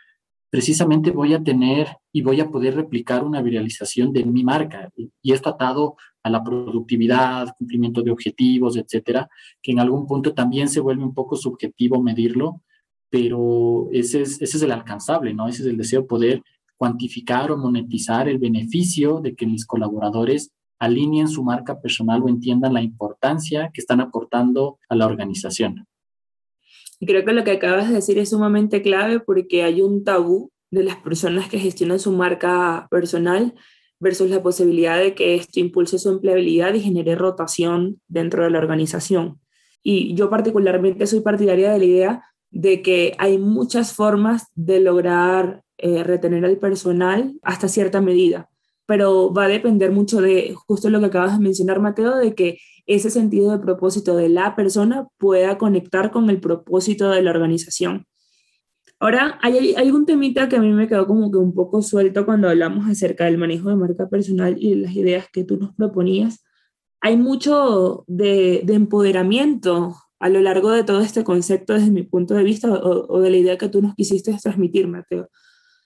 precisamente 0.49 1.11
voy 1.11 1.33
a 1.35 1.43
tener 1.43 1.97
y 2.11 2.23
voy 2.23 2.41
a 2.41 2.49
poder 2.49 2.75
replicar 2.75 3.23
una 3.23 3.41
viralización 3.41 4.11
de 4.11 4.25
mi 4.25 4.43
marca. 4.43 4.89
Y 5.21 5.31
esto 5.31 5.49
atado 5.49 5.95
a 6.25 6.29
la 6.31 6.43
productividad, 6.43 7.55
cumplimiento 7.55 8.01
de 8.01 8.09
objetivos, 8.09 8.75
etcétera, 8.77 9.29
que 9.61 9.71
en 9.73 9.79
algún 9.79 10.07
punto 10.07 10.33
también 10.33 10.67
se 10.67 10.79
vuelve 10.79 11.03
un 11.03 11.13
poco 11.13 11.35
subjetivo 11.35 12.01
medirlo, 12.01 12.63
pero 13.11 13.89
ese 13.91 14.23
es, 14.23 14.41
ese 14.41 14.57
es 14.57 14.63
el 14.63 14.71
alcanzable, 14.71 15.35
¿no? 15.35 15.47
Ese 15.47 15.61
es 15.61 15.67
el 15.67 15.77
deseo 15.77 16.01
de 16.01 16.07
poder 16.07 16.43
cuantificar 16.77 17.51
o 17.51 17.57
monetizar 17.57 18.27
el 18.27 18.39
beneficio 18.39 19.21
de 19.21 19.35
que 19.35 19.45
mis 19.45 19.67
colaboradores 19.67 20.51
alineen 20.79 21.27
su 21.27 21.43
marca 21.43 21.79
personal 21.79 22.23
o 22.23 22.27
entiendan 22.27 22.73
la 22.73 22.81
importancia 22.81 23.69
que 23.71 23.81
están 23.81 24.01
aportando 24.01 24.79
a 24.89 24.95
la 24.95 25.05
organización. 25.05 25.85
Creo 27.01 27.23
que 27.23 27.33
lo 27.33 27.43
que 27.43 27.51
acabas 27.51 27.87
de 27.87 27.93
decir 27.93 28.17
es 28.17 28.29
sumamente 28.31 28.81
clave 28.81 29.19
porque 29.19 29.61
hay 29.61 29.83
un 29.83 30.03
tabú 30.03 30.49
de 30.71 30.83
las 30.83 30.95
personas 30.95 31.49
que 31.49 31.59
gestionan 31.59 31.99
su 31.99 32.11
marca 32.11 32.87
personal 32.89 33.53
versus 33.99 34.29
la 34.29 34.43
posibilidad 34.43 34.99
de 34.99 35.15
que 35.15 35.35
esto 35.35 35.59
impulse 35.59 35.99
su 35.99 36.09
empleabilidad 36.09 36.73
y 36.73 36.81
genere 36.81 37.15
rotación 37.15 38.01
dentro 38.07 38.43
de 38.43 38.49
la 38.49 38.59
organización. 38.59 39.39
Y 39.83 40.15
yo 40.15 40.29
particularmente 40.29 41.07
soy 41.07 41.21
partidaria 41.21 41.71
de 41.71 41.79
la 41.79 41.85
idea 41.85 42.23
de 42.51 42.81
que 42.81 43.13
hay 43.17 43.37
muchas 43.37 43.93
formas 43.93 44.47
de 44.55 44.79
lograr 44.79 45.63
eh, 45.77 46.03
retener 46.03 46.45
al 46.45 46.57
personal 46.57 47.37
hasta 47.41 47.67
cierta 47.67 48.01
medida, 48.01 48.49
pero 48.85 49.33
va 49.33 49.45
a 49.45 49.49
depender 49.49 49.91
mucho 49.91 50.21
de 50.21 50.55
justo 50.67 50.89
lo 50.89 50.99
que 50.99 51.07
acabas 51.07 51.37
de 51.37 51.43
mencionar, 51.43 51.81
Mateo, 51.81 52.15
de 52.15 52.33
que 52.33 52.57
ese 52.85 53.09
sentido 53.09 53.51
de 53.51 53.59
propósito 53.59 54.15
de 54.15 54.29
la 54.29 54.55
persona 54.55 55.07
pueda 55.17 55.57
conectar 55.57 56.11
con 56.11 56.29
el 56.29 56.39
propósito 56.39 57.09
de 57.09 57.21
la 57.21 57.31
organización. 57.31 58.05
Ahora, 58.99 59.37
hay, 59.41 59.75
algún 59.75 60.05
temita 60.05 60.47
que 60.47 60.55
a 60.55 60.61
mí 60.61 60.71
me 60.71 60.87
quedó 60.87 61.05
como 61.05 61.29
que 61.29 61.37
un 61.37 61.53
poco 61.53 61.81
suelto 61.81 62.25
cuando 62.25 62.49
hablamos 62.49 62.87
acerca 62.89 63.25
del 63.25 63.37
manejo 63.37 63.69
de 63.69 63.75
marca 63.75 64.07
personal 64.09 64.55
y 64.57 64.75
las 64.75 64.95
ideas 64.95 65.27
que 65.31 65.43
tú 65.43 65.57
nos 65.57 65.75
proponías. 65.75 66.43
Hay 67.01 67.17
mucho 67.17 68.05
de, 68.07 68.63
empoderamiento 68.67 69.95
a 70.19 70.29
lo 70.29 70.41
largo 70.41 70.71
de 70.71 70.83
todo 70.83 71.01
este 71.01 71.23
concepto 71.23 71.73
desde 71.73 71.91
mi 71.91 72.03
punto 72.03 72.35
de 72.35 72.43
vista 72.43 72.69
o, 72.71 73.05
o 73.09 73.19
de 73.19 73.29
la 73.29 73.37
idea 73.37 73.57
que 73.57 73.69
tú 73.69 73.81
nos 73.81 73.95
quisiste 73.95 74.35
transmitir, 74.41 74.87
Mateo. 74.87 75.29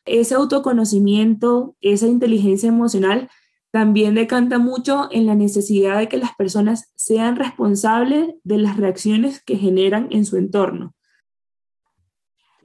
Ese 0.05 0.35
autoconocimiento, 0.35 1.75
esa 1.81 2.07
inteligencia 2.07 2.69
emocional 2.69 3.29
también 3.71 4.15
decanta 4.15 4.59
mucho 4.59 5.09
en 5.11 5.25
la 5.25 5.35
necesidad 5.35 5.99
de 5.99 6.07
que 6.07 6.17
las 6.17 6.35
personas 6.35 6.91
sean 6.95 7.35
responsables 7.35 8.35
de 8.43 8.57
las 8.57 8.77
reacciones 8.77 9.43
que 9.43 9.57
generan 9.57 10.07
en 10.11 10.25
su 10.25 10.37
entorno. 10.37 10.95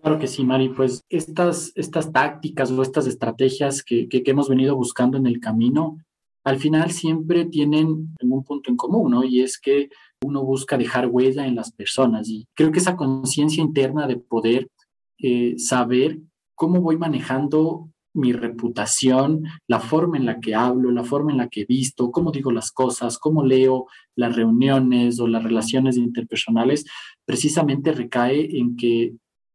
Claro 0.05 0.19
que 0.19 0.27
sí, 0.27 0.45
Mari. 0.45 0.69
Pues 0.69 1.03
estas, 1.09 1.73
estas 1.77 2.13
tácticas 2.13 2.71
o 2.71 2.83
estas 2.83 3.07
estrategias 3.07 3.83
que, 3.83 4.07
que, 4.07 4.23
hemos 4.27 4.51
venido 4.51 4.77
buscando 4.77 5.17
en 5.17 5.27
el 5.27 5.41
camino, 5.41 5.97
al 6.45 6.59
final 6.59 6.91
siempre 6.91 7.47
tienen 7.47 8.15
un 8.21 8.45
punto 8.45 8.69
en 8.69 8.77
común, 8.77 9.13
¿no? 9.13 9.25
Y 9.25 9.41
es 9.41 9.59
que 9.59 9.89
uno 10.23 10.45
busca 10.45 10.77
dejar 10.77 11.07
huella 11.07 11.47
en 11.47 11.57
las 11.57 11.73
personas. 11.73 12.29
Y 12.29 12.47
creo 12.53 12.71
que 12.71 12.81
esa 12.81 12.97
conciencia 12.97 13.63
interna 13.63 14.07
de 14.07 14.19
poder 14.19 14.69
eh, 15.17 15.55
saber 15.57 16.19
cómo 16.55 16.83
voy 16.83 16.99
manejando 16.99 17.89
mi 18.13 18.35
reputación, 18.35 19.45
la 19.67 19.81
forma 19.81 20.19
en 20.19 20.27
la 20.27 20.39
que 20.39 20.55
hablo, 20.55 20.91
la 20.91 21.03
forma 21.03 21.33
en 21.33 21.39
la 21.39 21.49
que 21.49 21.65
visto, 21.65 22.11
cómo 22.11 22.31
digo 22.31 22.53
las 22.53 22.73
cosas, 22.73 23.19
cómo 23.19 23.43
leo 23.43 23.87
las 24.17 24.37
reuniones 24.37 25.19
o 25.19 25.27
las 25.27 25.43
relaciones 25.43 25.97
interpersonales, 25.97 26.85
precisamente 27.25 27.91
recae 27.91 28.59
en 28.59 28.77
que 28.77 29.15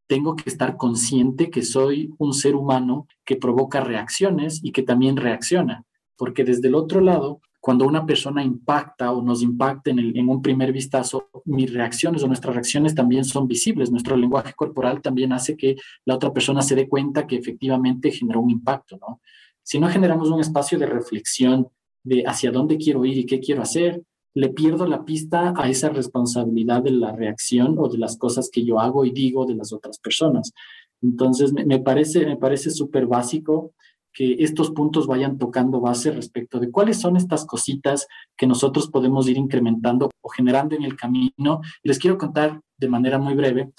tengo 0.10 0.36
que 0.36 0.50
estar 0.50 0.76
consciente 0.76 1.52
que 1.52 1.62
soy 1.62 2.12
un 2.18 2.34
ser 2.34 2.56
humano 2.56 3.08
que 3.24 3.36
provoca 3.36 3.80
reacciones 3.80 4.60
y 4.64 4.72
que 4.72 4.82
también 4.82 5.16
reacciona, 5.16 5.86
porque 6.18 6.44
desde 6.44 6.68
el 6.68 6.74
otro 6.74 7.00
lado, 7.00 7.42
cuando 7.62 7.86
una 7.86 8.08
persona 8.08 8.44
impacta 8.44 9.12
o 9.12 9.22
nos 9.22 9.44
impacta 9.44 9.92
en, 9.92 10.00
en, 10.00 10.28
un 10.28 10.42
primer 10.42 10.74
vistazo, 10.74 11.30
mis 11.46 11.72
reacciones 11.72 12.24
o 12.24 12.28
nuestras 12.28 12.56
reacciones 12.56 12.96
también 12.96 13.24
son 13.24 13.48
visibles. 13.48 13.92
Nuestro 13.92 14.18
lenguaje 14.18 14.54
corporal 14.54 15.00
también 15.00 15.32
hace 15.32 15.56
que 15.56 15.76
la 16.06 16.16
otra 16.16 16.34
persona 16.34 16.64
se 16.64 16.74
dé 16.74 16.90
cuenta 16.90 17.28
que 17.28 17.36
efectivamente 17.36 18.10
generó 18.10 18.40
un 18.40 18.50
impacto, 18.50 18.98
¿no? 18.98 19.22
Si 19.62 19.80
no 19.80 19.90
generamos 19.90 20.32
un 20.32 20.40
espacio 20.40 20.80
de 20.80 20.88
reflexión 20.88 21.68
de 22.04 22.24
hacia 22.26 22.50
dónde 22.50 22.78
quiero 22.78 23.06
ir 23.06 23.20
y 23.20 23.26
qué 23.28 23.40
quiero 23.40 23.62
hacer, 23.62 24.02
le 24.40 24.50
pierdo 24.50 24.88
la 24.88 25.04
pista 25.04 25.54
a 25.58 25.70
esa 25.70 25.90
responsabilidad 25.90 26.82
de 26.82 26.92
la 26.92 27.12
reacción 27.12 27.76
o 27.78 27.90
de 27.90 27.98
las 27.98 28.18
cosas 28.18 28.50
que 28.50 28.64
yo 28.64 28.80
hago 28.80 29.04
y 29.04 29.12
digo 29.12 29.46
de 29.46 29.56
las 29.56 29.74
otras 29.74 30.00
personas. 30.00 30.54
Entonces, 31.02 31.52
me, 31.52 31.80
parece 31.80 32.26
me 32.26 32.38
parece 32.38 32.70
súper 32.70 33.06
básico 33.06 33.74
que 34.14 34.38
estos 34.40 34.72
puntos 34.72 35.08
vayan 35.08 35.38
tocando 35.38 35.82
base 35.82 36.12
respecto 36.12 36.58
de 36.60 36.72
cuáles 36.72 37.02
son 37.02 37.18
estas 37.18 37.46
cositas 37.46 38.08
que 38.38 38.48
nosotros 38.48 38.90
podemos 38.90 39.28
ir 39.28 39.38
incrementando 39.38 40.10
o 40.22 40.30
generando 40.30 40.74
en 40.74 40.84
el 40.84 40.96
camino. 40.96 41.60
Les 41.84 42.00
quiero 42.00 42.18
contar 42.18 42.62
de 42.78 42.88
manera 42.88 43.20
muy 43.20 43.36
breve 43.36 43.72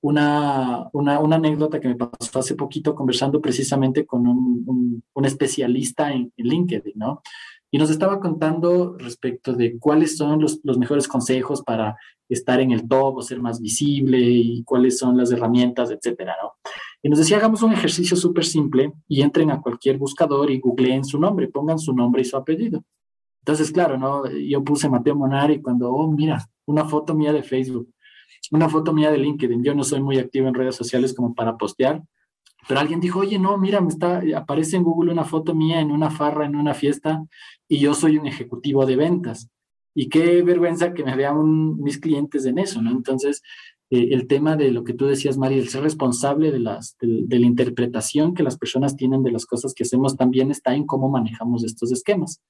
una, 0.00 0.88
una, 0.94 1.20
una 1.20 1.36
anécdota 1.36 1.78
que 1.78 1.88
me 1.88 1.96
pasó 1.96 2.38
hace 2.38 2.54
poquito 2.54 2.94
conversando 2.94 3.40
precisamente 3.42 4.06
con 4.06 4.26
un, 4.26 5.02
un, 5.12 5.24
especialista 5.26 6.10
en, 6.12 6.32
en 6.36 6.46
LinkedIn, 6.46 6.94
¿no? 6.96 7.22
Y 7.70 7.78
nos 7.78 7.90
estaba 7.90 8.20
contando 8.20 8.96
respecto 8.98 9.52
de 9.52 9.78
cuáles 9.78 10.16
son 10.16 10.40
los, 10.40 10.60
los, 10.62 10.78
mejores 10.78 11.08
consejos 11.08 11.62
para 11.62 11.96
estar 12.28 12.60
en 12.60 12.70
el 12.72 12.86
top 12.86 13.16
o 13.16 13.22
ser 13.22 13.40
más 13.40 13.60
visible 13.60 14.18
y 14.18 14.62
cuáles 14.64 14.98
son 14.98 15.16
las 15.16 15.30
herramientas, 15.32 15.90
etcétera. 15.90 16.36
Y 17.02 17.08
nos 17.08 17.18
decía, 17.18 17.36
hagamos 17.36 17.62
un 17.62 17.72
ejercicio 17.72 18.16
súper 18.16 18.44
simple 18.44 18.92
y 19.08 19.22
entren 19.22 19.50
a 19.50 19.60
cualquier 19.60 19.98
buscador 19.98 20.50
y 20.50 20.60
googleen 20.60 21.04
su 21.04 21.18
nombre, 21.18 21.48
pongan 21.48 21.78
su 21.78 21.92
nombre 21.92 22.22
y 22.22 22.24
su 22.24 22.36
apellido. 22.36 22.84
Entonces, 23.40 23.70
claro, 23.70 23.96
¿no? 23.96 24.28
Yo 24.28 24.64
puse 24.64 24.88
Mateo 24.88 25.14
Monar 25.14 25.52
y 25.52 25.62
cuando, 25.62 25.92
oh, 25.92 26.10
mira, 26.10 26.44
una 26.66 26.84
foto 26.84 27.14
mía 27.14 27.32
de 27.32 27.44
Facebook, 27.44 27.88
una 28.50 28.68
foto 28.68 28.92
mía 28.92 29.10
de 29.10 29.18
LinkedIn, 29.18 29.62
yo 29.62 29.74
no 29.74 29.84
soy 29.84 30.02
muy 30.02 30.18
activo 30.18 30.48
en 30.48 30.54
redes 30.54 30.74
sociales 30.74 31.14
como 31.14 31.34
para 31.34 31.56
postear, 31.56 32.02
pero 32.68 32.80
alguien 32.80 33.00
dijo, 33.00 33.20
oye, 33.20 33.38
no, 33.38 33.56
mira, 33.58 33.80
me 33.80 33.88
está, 33.88 34.22
aparece 34.34 34.76
en 34.76 34.82
Google 34.82 35.12
una 35.12 35.24
foto 35.24 35.54
mía 35.54 35.80
en 35.80 35.90
una 35.90 36.10
farra, 36.10 36.46
en 36.46 36.56
una 36.56 36.74
fiesta, 36.74 37.24
y 37.68 37.78
yo 37.78 37.94
soy 37.94 38.18
un 38.18 38.26
ejecutivo 38.26 38.86
de 38.86 38.96
ventas. 38.96 39.48
Y 39.94 40.08
qué 40.08 40.42
vergüenza 40.42 40.92
que 40.92 41.04
me 41.04 41.16
vean 41.16 41.76
mis 41.78 41.98
clientes 41.98 42.44
en 42.44 42.58
eso, 42.58 42.82
¿no? 42.82 42.90
Entonces, 42.90 43.42
eh, 43.90 44.08
el 44.10 44.26
tema 44.26 44.56
de 44.56 44.70
lo 44.70 44.84
que 44.84 44.92
tú 44.92 45.06
decías, 45.06 45.38
Mari, 45.38 45.58
el 45.58 45.68
ser 45.68 45.82
responsable 45.82 46.50
de, 46.52 46.58
las, 46.58 46.96
de 47.00 47.38
la 47.38 47.46
interpretación 47.46 48.34
que 48.34 48.42
las 48.42 48.58
personas 48.58 48.96
tienen 48.96 49.22
de 49.22 49.32
las 49.32 49.46
cosas 49.46 49.72
que 49.72 49.84
hacemos 49.84 50.16
también 50.16 50.50
está 50.50 50.74
en 50.74 50.86
cómo 50.86 51.08
manejamos 51.08 51.64
estos 51.64 51.92
esquemas 51.92 52.42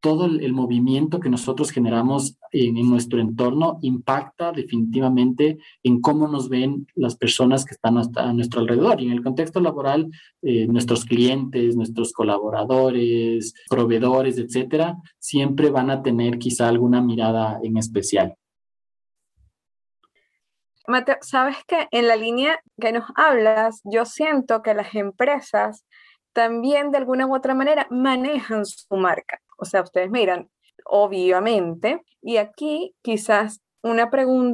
todo 0.00 0.26
el, 0.26 0.52
movimiento 0.52 1.20
que 1.20 1.28
nosotros 1.28 1.70
generamos 1.70 2.38
en, 2.52 2.74
nuestro 2.88 3.20
entorno 3.20 3.78
impacta 3.82 4.52
definitivamente 4.52 5.58
en 5.82 6.00
cómo 6.00 6.26
nos 6.26 6.48
ven 6.48 6.86
las 6.94 7.16
personas 7.16 7.64
que 7.64 7.74
están 7.74 7.98
a 7.98 8.32
nuestro 8.32 8.60
alrededor. 8.60 9.00
Y 9.00 9.06
en 9.06 9.12
el 9.12 9.22
contexto 9.22 9.60
laboral, 9.60 10.10
eh, 10.42 10.66
nuestros 10.66 11.04
clientes, 11.04 11.76
nuestros 11.76 12.12
colaboradores, 12.12 13.54
proveedores, 13.68 14.38
etcétera, 14.38 14.96
siempre 15.18 15.70
van 15.70 15.90
a 15.90 16.02
tener 16.02 16.38
quizá 16.38 16.68
alguna 16.68 17.00
mirada 17.00 17.60
en 17.62 17.76
especial. 17.76 18.34
Mateo, 20.86 21.18
sabes 21.20 21.56
que 21.66 21.86
en 21.92 22.08
la 22.08 22.16
línea 22.16 22.58
que 22.80 22.92
nos 22.92 23.04
hablas, 23.14 23.80
yo 23.84 24.04
siento 24.04 24.62
que 24.62 24.74
las 24.74 24.94
empresas 24.94 25.84
también 26.32 26.90
de 26.90 26.98
alguna 26.98 27.26
u 27.26 27.34
otra 27.34 27.54
manera 27.54 27.86
manejan 27.90 28.66
su 28.66 28.96
marca. 28.96 29.40
O 29.60 29.64
sea, 29.64 29.82
ustedes 29.82 30.10
miran, 30.10 30.48
obviamente, 30.84 32.02
y 32.22 32.38
aquí 32.38 32.94
quizás 33.02 33.60
una 33.82 34.10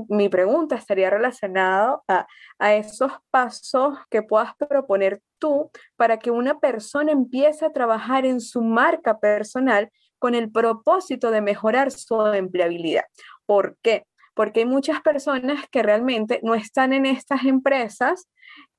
mi 0.09 0.29
pregunta 0.29 0.77
estaría 0.77 1.11
relacionada 1.11 2.01
a, 2.09 2.75
esos 2.75 3.13
pasos 3.31 3.99
que 4.09 4.23
puedas 4.23 4.55
proponer 4.57 5.21
tú 5.39 5.71
para 5.97 6.19
que 6.19 6.31
una 6.31 6.59
persona 6.61 7.13
empiece 7.13 7.65
a 7.65 7.73
trabajar 7.73 8.25
en 8.25 8.41
su 8.41 8.63
marca 8.63 9.19
personal 9.19 9.91
con 10.19 10.35
el 10.35 10.51
propósito 10.51 11.31
de 11.31 11.41
mejorar 11.41 11.91
su 11.91 12.21
empleabilidad. 12.27 13.05
¿Por 13.47 13.77
qué? 13.83 14.07
Porque 14.35 14.61
hay 14.61 14.67
muchas 14.67 15.01
personas 15.03 15.65
que 15.71 15.83
realmente 15.83 16.41
no 16.43 16.55
están 16.55 16.93
en 16.93 17.07
estas 17.07 17.45
empresas 17.45 18.29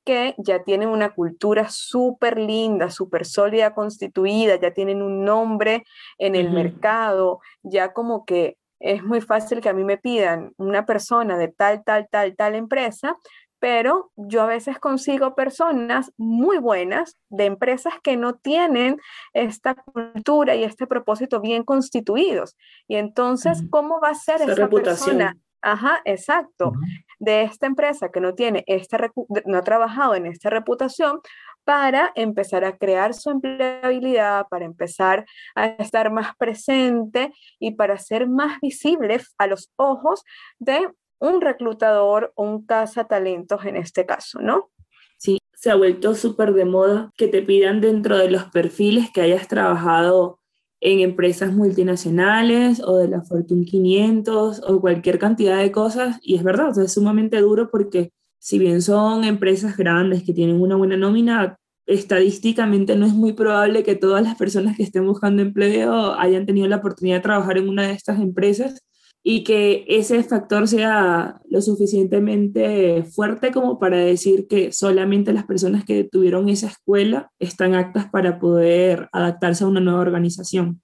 que 0.07 0.35
ya 0.37 0.63
tienen 0.63 0.87
una 0.87 1.13
cultura 1.13 1.67
súper 1.69 2.39
linda, 2.39 2.89
súper 2.89 3.25
sólida, 3.25 3.73
constituida, 3.73 4.55
ya 4.55 4.71
tienen 4.71 5.01
un 5.01 5.25
nombre 5.25 5.83
en 6.17 6.35
el 6.35 6.49
mercado, 6.49 7.41
ya 7.61 7.91
como 7.91 8.23
que 8.23 8.55
es 8.79 9.03
muy 9.03 9.19
fácil 9.19 9.59
que 9.59 9.67
a 9.67 9.73
mí 9.73 9.83
me 9.83 9.97
pidan 9.97 10.53
una 10.55 10.85
persona 10.85 11.37
de 11.37 11.49
tal, 11.49 11.83
tal, 11.83 12.07
tal, 12.09 12.37
tal 12.37 12.55
empresa, 12.55 13.17
pero 13.59 14.13
yo 14.15 14.43
a 14.43 14.45
veces 14.45 14.79
consigo 14.79 15.35
personas 15.35 16.13
muy 16.15 16.57
buenas 16.57 17.17
de 17.27 17.43
empresas 17.43 17.95
que 18.01 18.15
no 18.15 18.35
tienen 18.35 19.01
esta 19.33 19.75
cultura 19.75 20.55
y 20.55 20.63
este 20.63 20.87
propósito 20.87 21.41
bien 21.41 21.63
constituidos. 21.63 22.55
Y 22.87 22.95
entonces, 22.95 23.61
¿cómo 23.69 23.99
va 23.99 24.11
a 24.11 24.15
ser 24.15 24.41
esa, 24.41 24.69
persona? 24.69 25.35
Ajá, 25.61 25.99
exacto 26.05 26.71
de 27.19 27.43
esta 27.43 27.65
empresa 27.65 28.09
que 28.09 28.21
no 28.21 28.35
tiene 28.35 28.63
esta 28.67 29.11
no 29.45 29.57
ha 29.57 29.63
trabajado 29.63 30.15
en 30.15 30.25
esta 30.25 30.49
reputación 30.49 31.19
para 31.63 32.13
empezar 32.15 32.63
a 32.63 32.77
crear 32.77 33.13
su 33.13 33.29
empleabilidad, 33.29 34.47
para 34.49 34.63
empezar 34.63 35.25
a 35.53 35.65
estar 35.65 36.11
más 36.11 36.35
presente 36.37 37.33
y 37.59 37.71
para 37.71 37.97
ser 37.97 38.29
más 38.29 38.59
visible 38.61 39.19
a 39.37 39.47
los 39.47 39.69
ojos 39.75 40.23
de 40.59 40.87
un 41.19 41.41
reclutador 41.41 42.31
o 42.35 42.43
un 42.43 42.65
talentos 42.65 43.65
en 43.65 43.75
este 43.75 44.05
caso, 44.05 44.39
¿no? 44.39 44.69
Sí, 45.17 45.39
se 45.53 45.71
ha 45.71 45.75
vuelto 45.75 46.15
súper 46.15 46.53
de 46.53 46.65
moda 46.65 47.11
que 47.17 47.27
te 47.27 47.41
pidan 47.41 47.81
dentro 47.81 48.17
de 48.17 48.29
los 48.29 48.45
perfiles 48.45 49.11
que 49.11 49.21
hayas 49.21 49.47
trabajado 49.47 50.39
en 50.81 50.99
empresas 50.99 51.53
multinacionales 51.53 52.81
o 52.83 52.97
de 52.97 53.07
la 53.07 53.21
Fortune 53.21 53.65
500 53.65 54.61
o 54.67 54.81
cualquier 54.81 55.19
cantidad 55.19 55.57
de 55.59 55.71
cosas. 55.71 56.19
Y 56.21 56.35
es 56.35 56.43
verdad, 56.43 56.77
es 56.77 56.93
sumamente 56.93 57.37
duro 57.41 57.69
porque 57.71 58.11
si 58.39 58.59
bien 58.59 58.81
son 58.81 59.23
empresas 59.23 59.77
grandes 59.77 60.23
que 60.23 60.33
tienen 60.33 60.61
una 60.61 60.75
buena 60.75 60.97
nómina, 60.97 61.57
estadísticamente 61.85 62.95
no 62.95 63.05
es 63.05 63.13
muy 63.13 63.33
probable 63.33 63.83
que 63.83 63.95
todas 63.95 64.21
las 64.23 64.35
personas 64.35 64.77
que 64.77 64.83
estén 64.83 65.07
buscando 65.07 65.41
empleo 65.41 66.13
hayan 66.13 66.45
tenido 66.45 66.67
la 66.67 66.77
oportunidad 66.77 67.17
de 67.17 67.23
trabajar 67.23 67.57
en 67.57 67.69
una 67.69 67.87
de 67.87 67.93
estas 67.93 68.19
empresas 68.19 68.81
y 69.29 69.43
que 69.43 69.83
ese 69.89 70.23
factor 70.23 70.69
sea 70.69 71.41
lo 71.49 71.61
suficientemente 71.61 73.03
fuerte 73.03 73.51
como 73.51 73.77
para 73.77 73.97
decir 73.97 74.47
que 74.47 74.71
solamente 74.71 75.33
las 75.33 75.43
personas 75.43 75.83
que 75.83 76.05
tuvieron 76.05 76.47
esa 76.47 76.67
escuela 76.67 77.29
están 77.37 77.75
aptas 77.75 78.09
para 78.09 78.39
poder 78.39 79.09
adaptarse 79.11 79.65
a 79.65 79.67
una 79.67 79.81
nueva 79.81 79.99
organización. 79.99 80.81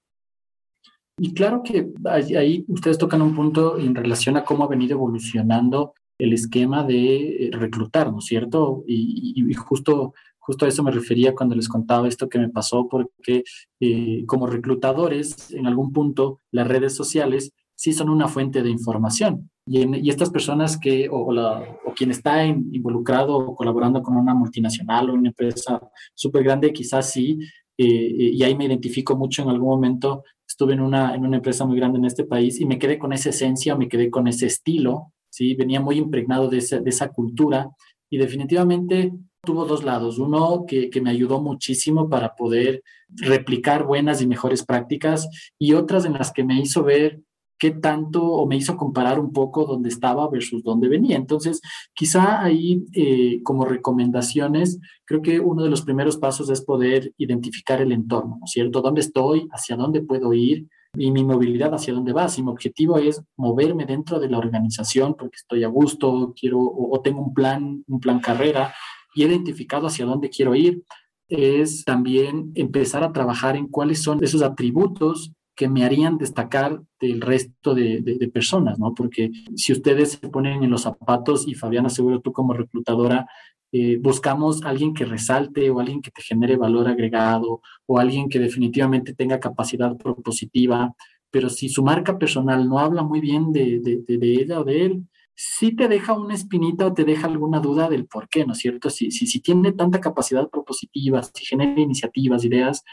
Y 1.17 1.33
claro 1.33 1.63
que 1.63 1.93
ahí 2.05 2.65
ustedes 2.67 2.97
tocan 2.97 3.21
un 3.21 3.33
punto 3.33 3.79
en 3.79 3.95
relación 3.95 4.35
a 4.35 4.43
cómo 4.43 4.65
ha 4.65 4.67
venido 4.67 4.95
evolucionando 4.95 5.93
el 6.17 6.33
esquema 6.33 6.83
de 6.83 7.45
eh, 7.45 7.49
reclutar, 7.53 8.11
¿no 8.11 8.19
es 8.19 8.25
cierto? 8.25 8.83
Y, 8.85 9.53
justo, 9.53 10.13
justo 10.39 10.65
a 10.65 10.67
eso 10.67 10.83
me 10.83 10.91
refería 10.91 11.33
cuando 11.33 11.55
les 11.55 11.69
contaba 11.69 12.09
esto 12.09 12.27
que 12.27 12.39
me 12.39 12.49
pasó, 12.49 12.89
porque 12.89 13.45
eh, 13.79 14.25
como 14.25 14.47
reclutadores, 14.47 15.51
en 15.51 15.65
algún 15.65 15.93
punto, 15.93 16.41
las 16.51 16.67
redes 16.67 16.93
sociales 16.93 17.53
sí 17.75 17.93
son 17.93 18.09
una 18.09 18.27
fuente 18.27 18.61
de 18.61 18.69
información. 18.69 19.49
Y, 19.65 20.09
estas 20.09 20.29
personas 20.29 20.77
que, 20.77 21.07
o, 21.09 21.17
o 21.17 21.93
quien 21.95 22.11
está 22.11 22.45
involucrado 22.45 23.35
o 23.35 23.55
colaborando 23.55 24.01
con 24.03 24.17
una 24.17 24.33
multinacional 24.33 25.09
o 25.09 25.13
una 25.13 25.29
empresa 25.29 25.81
súper 26.13 26.43
grande, 26.43 26.73
quizás 26.73 27.11
sí, 27.11 27.39
y 27.77 28.43
ahí 28.43 28.55
me 28.55 28.65
identifico 28.65 29.15
mucho 29.15 29.43
en 29.43 29.49
algún 29.49 29.69
momento. 29.69 30.23
Estuve 30.47 30.73
en 30.73 30.81
una, 30.81 31.15
en 31.15 31.25
una 31.25 31.37
empresa 31.37 31.65
muy 31.65 31.77
grande 31.77 31.97
en 31.97 32.05
este 32.05 32.25
país 32.25 32.59
y 32.59 32.65
me 32.65 32.77
quedé 32.77 32.99
con 32.99 33.13
esa 33.13 33.29
esencia, 33.29 33.75
me 33.75 33.87
quedé 33.87 34.09
con 34.09 34.27
ese 34.27 34.45
estilo, 34.45 35.13
¿sí? 35.29 35.55
venía 35.55 35.81
muy 35.81 35.97
impregnado 35.97 36.49
de 36.49 36.59
esa, 36.59 36.79
de 36.79 36.89
esa 36.89 37.09
cultura 37.09 37.69
y 38.09 38.17
definitivamente 38.17 39.13
tuvo 39.43 39.65
dos 39.65 39.83
lados. 39.83 40.19
Uno 40.19 40.65
que, 40.67 40.89
que, 40.89 41.01
me 41.01 41.09
ayudó 41.09 41.41
muchísimo 41.41 42.09
para 42.09 42.35
poder 42.35 42.83
replicar 43.09 43.85
buenas 43.85 44.21
y 44.21 44.27
mejores 44.27 44.63
prácticas 44.63 45.27
y 45.59 45.73
otras 45.73 46.05
en 46.05 46.13
las 46.13 46.31
que 46.31 46.43
me 46.43 46.59
hizo 46.59 46.83
ver 46.83 47.21
qué 47.63 47.71
tanto 47.71 48.21
o 48.21 48.45
me 48.45 48.57
hizo 48.57 48.75
comparar 48.75 49.21
un 49.21 49.31
poco 49.31 49.63
dónde 49.63 49.87
estaba 49.87 50.29
versus 50.29 50.63
dónde 50.63 50.89
venía. 50.89 51.15
Entonces, 51.15 51.61
quizá 51.93 52.43
ahí 52.43 52.83
eh, 52.91 53.41
como 53.41 53.63
recomendaciones, 53.63 54.81
creo 55.05 55.21
que 55.21 55.39
uno 55.39 55.63
de 55.63 55.69
los 55.69 55.81
primeros 55.81 56.17
pasos 56.17 56.49
es 56.49 56.59
poder 56.61 57.13
identificar 57.17 57.79
el 57.81 57.93
entorno, 57.93 58.35
¿no 58.39 58.45
es 58.45 58.51
cierto? 58.51 58.81
¿Dónde 58.81 58.99
estoy? 58.99 59.47
¿Hacia 59.49 59.77
dónde 59.77 60.01
puedo 60.01 60.33
ir? 60.33 60.67
Y 60.97 61.11
mi 61.11 61.23
movilidad 61.23 61.73
hacia 61.73 61.93
dónde 61.93 62.11
va. 62.11 62.27
Si 62.27 62.43
mi 62.43 62.51
objetivo 62.51 62.97
es 62.97 63.23
moverme 63.37 63.85
dentro 63.85 64.19
de 64.19 64.29
la 64.29 64.39
organización 64.39 65.15
porque 65.17 65.37
estoy 65.37 65.63
a 65.63 65.69
gusto, 65.69 66.33
quiero 66.37 66.59
o, 66.59 66.93
o 66.93 66.99
tengo 66.99 67.21
un 67.21 67.33
plan, 67.33 67.81
un 67.87 67.99
plan 68.01 68.19
carrera 68.19 68.73
y 69.15 69.23
he 69.23 69.27
identificado 69.27 69.87
hacia 69.87 70.05
dónde 70.05 70.29
quiero 70.29 70.53
ir, 70.53 70.83
es 71.29 71.85
también 71.85 72.51
empezar 72.55 73.05
a 73.05 73.13
trabajar 73.13 73.55
en 73.55 73.69
cuáles 73.69 74.03
son 74.03 74.21
esos 74.21 74.41
atributos 74.41 75.31
que 75.55 75.67
me 75.67 75.85
harían 75.85 76.17
destacar 76.17 76.81
del 76.99 77.21
resto 77.21 77.75
de, 77.75 78.29
personas, 78.33 78.79
¿no? 78.79 78.93
Porque 78.93 79.31
si 79.55 79.71
ustedes 79.71 80.11
se 80.13 80.29
ponen 80.29 80.63
en 80.63 80.71
los 80.71 80.81
zapatos, 80.81 81.47
y 81.47 81.53
Fabiana, 81.53 81.89
seguro 81.89 82.21
tú 82.21 82.31
como 82.31 82.53
reclutadora, 82.53 83.27
eh, 83.71 83.97
buscamos 84.01 84.63
alguien 84.63 84.93
que 84.93 85.05
resalte 85.05 85.69
o 85.69 85.79
alguien 85.79 86.01
que 86.01 86.11
te 86.11 86.21
genere 86.21 86.57
valor 86.57 86.87
agregado 86.87 87.61
o 87.85 87.99
alguien 87.99 88.29
que 88.29 88.39
definitivamente 88.39 89.13
tenga 89.13 89.39
capacidad 89.39 89.95
propositiva, 89.97 90.93
pero 91.31 91.49
si 91.49 91.69
su 91.69 91.83
marca 91.83 92.17
personal 92.19 92.67
no 92.67 92.79
habla 92.79 93.03
muy 93.03 93.19
bien 93.19 93.51
de, 93.51 93.79
de 93.79 94.33
ella 94.33 94.59
o 94.59 94.63
de 94.63 94.85
él, 94.85 95.07
sí 95.35 95.75
te 95.75 95.87
deja 95.87 96.13
una 96.13 96.35
espinita 96.35 96.85
o 96.85 96.93
te 96.93 97.03
deja 97.03 97.27
alguna 97.27 97.59
duda 97.59 97.89
del 97.89 98.05
por 98.05 98.29
qué, 98.29 98.45
¿no 98.45 98.53
es 98.53 98.59
cierto? 98.59 98.89
Si, 98.89 99.11
si, 99.11 99.27
si 99.27 99.39
tiene 99.39 99.71
tanta 99.71 99.99
capacidad 99.99 100.49
propositiva, 100.49 101.23
si 101.23 101.45
genera 101.45 101.79
iniciativas, 101.79 102.43
ideas, 102.45 102.83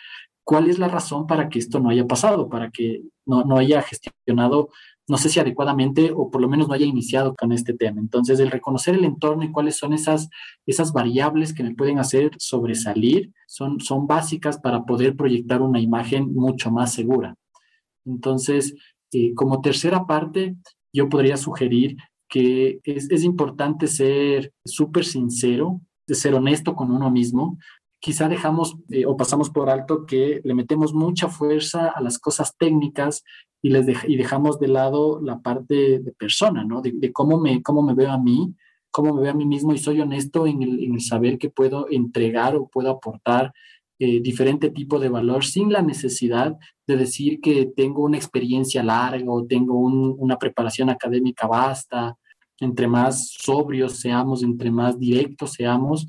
¿cuál 0.51 0.69
es 0.69 0.81
la 0.81 0.89
razón 0.89 1.29
para 1.29 1.49
que 1.49 1.61
esto 1.61 1.79
no 1.79 1.91
haya 1.91 2.09
pasado? 2.09 2.49
Para 2.49 2.73
que 2.73 3.05
no, 3.25 3.45
no 3.45 3.57
haya 3.57 3.83
gestionado, 3.83 4.71
no 5.07 5.17
sé 5.17 5.29
si 5.29 5.39
adecuadamente 5.39 6.11
o 6.13 6.29
por 6.29 6.41
lo 6.41 6.49
menos 6.49 6.67
no 6.67 6.75
haya 6.75 6.87
iniciado 6.87 7.37
con 7.37 7.53
este 7.53 7.73
tema. 7.73 8.01
Entonces, 8.01 8.41
el 8.41 8.51
reconocer 8.51 8.97
el 8.97 9.05
entorno 9.05 9.45
y 9.45 9.53
cuáles 9.53 9.77
son 9.77 9.93
esas, 9.93 10.29
esas 10.67 10.93
variables 10.93 11.55
que 11.55 11.63
me 11.63 11.77
pueden 11.77 12.01
hacer 12.01 12.33
sobresalir 12.39 13.33
son, 13.47 13.79
son 13.79 14.09
básicas 14.09 14.59
para 14.59 14.85
poder 14.85 15.15
proyectar 15.15 15.63
una 15.63 15.79
imagen 15.79 16.35
mucho 16.35 16.73
más 16.73 16.93
segura. 16.93 17.37
Entonces, 18.05 18.75
eh, 19.13 19.33
como 19.35 19.61
tercera 19.61 20.05
parte, 20.05 20.57
yo 20.93 21.09
podría 21.09 21.37
sugerir 21.37 21.97
que 22.29 22.81
es, 22.83 23.09
es 23.09 23.23
importante 23.23 23.87
ser 23.87 24.53
súper 24.65 25.05
sincero, 25.05 25.81
ser 26.09 26.35
honesto 26.35 26.75
con 26.75 26.91
uno 26.91 27.09
mismo. 27.09 27.57
Quizá 28.01 28.29
dejamos 28.29 28.77
eh, 28.89 29.05
o 29.07 29.17
pasamos 29.17 29.51
por 29.51 29.69
alto 29.69 30.07
que 30.07 30.41
le 30.43 30.55
metemos 30.55 30.95
mucha 30.95 31.29
fuerza 31.29 31.89
a 31.89 32.01
las 32.01 32.19
cosas 32.19 32.57
técnicas 32.57 33.23
y, 33.63 33.71
les 33.71 33.87
y 34.09 34.17
dejamos 34.17 34.59
de 34.59 34.69
lado 34.69 35.21
la 35.23 35.41
parte 35.41 36.01
de 36.01 36.13
persona, 36.13 36.65
¿no? 36.65 36.81
De, 36.81 37.13
cómo, 37.13 37.39
me, 37.39 37.63
cómo 37.63 37.83
me 37.83 37.95
veo 37.95 38.11
a 38.11 38.19
mí, 38.19 38.55
cómo 38.91 39.15
me 39.15 39.23
veo 39.23 39.33
a 39.33 39.37
mí 39.37 39.45
mismo 39.45 39.73
y 39.73 39.79
soy 39.79 40.01
honesto 40.01 40.47
en 40.47 40.63
el, 40.63 41.01
saber 41.01 41.39
que 41.39 41.51
puedo 41.51 41.87
entregar 41.91 42.57
o 42.57 42.69
puedo 42.69 42.91
aportar 42.91 43.53
eh, 43.99 44.21
diferente 44.21 44.71
tipo 44.71 44.99
de 44.99 45.11
valor 45.11 45.45
sin 45.45 45.71
la 45.71 45.83
necesidad 45.83 46.57
de 46.87 46.97
decir 46.97 47.41
que 47.41 47.67
tengo 47.67 48.03
una 48.03 48.17
experiencia 48.17 48.83
larga 48.83 49.31
o 49.31 49.45
tengo 49.45 49.79
un, 49.79 50.17
una 50.19 50.39
preparación 50.39 50.89
académica 50.89 51.47
vasta. 51.47 52.17
Entre 52.59 52.89
más 52.89 53.29
sobrios 53.39 54.01
seamos, 54.01 54.43
entre 54.43 54.71
más 54.71 54.99
directos 54.99 55.53
seamos, 55.53 56.07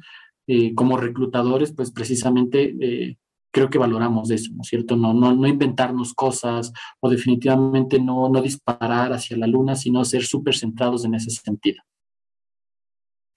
eh, 0.54 0.76
como 0.76 0.98
reclutadores, 0.98 1.72
pues 1.72 1.92
precisamente 1.92 2.76
eh, 2.82 3.18
creo 3.54 3.70
que 3.70 3.78
valoramos 3.78 4.30
eso, 4.32 4.52
¿no 4.54 4.64
es 4.64 4.68
cierto? 4.68 4.98
No, 4.98 5.14
no, 5.14 5.34
no 5.34 5.48
inventarnos 5.48 6.14
cosas 6.14 6.74
o 7.00 7.10
definitivamente 7.10 8.02
no, 8.02 8.28
no 8.28 8.42
disparar 8.42 9.14
hacia 9.14 9.38
la 9.38 9.48
luna, 9.48 9.76
sino 9.76 10.04
ser 10.04 10.26
súper 10.26 10.56
centrados 10.56 11.06
en 11.06 11.16
ese 11.16 11.30
sentido 11.30 11.82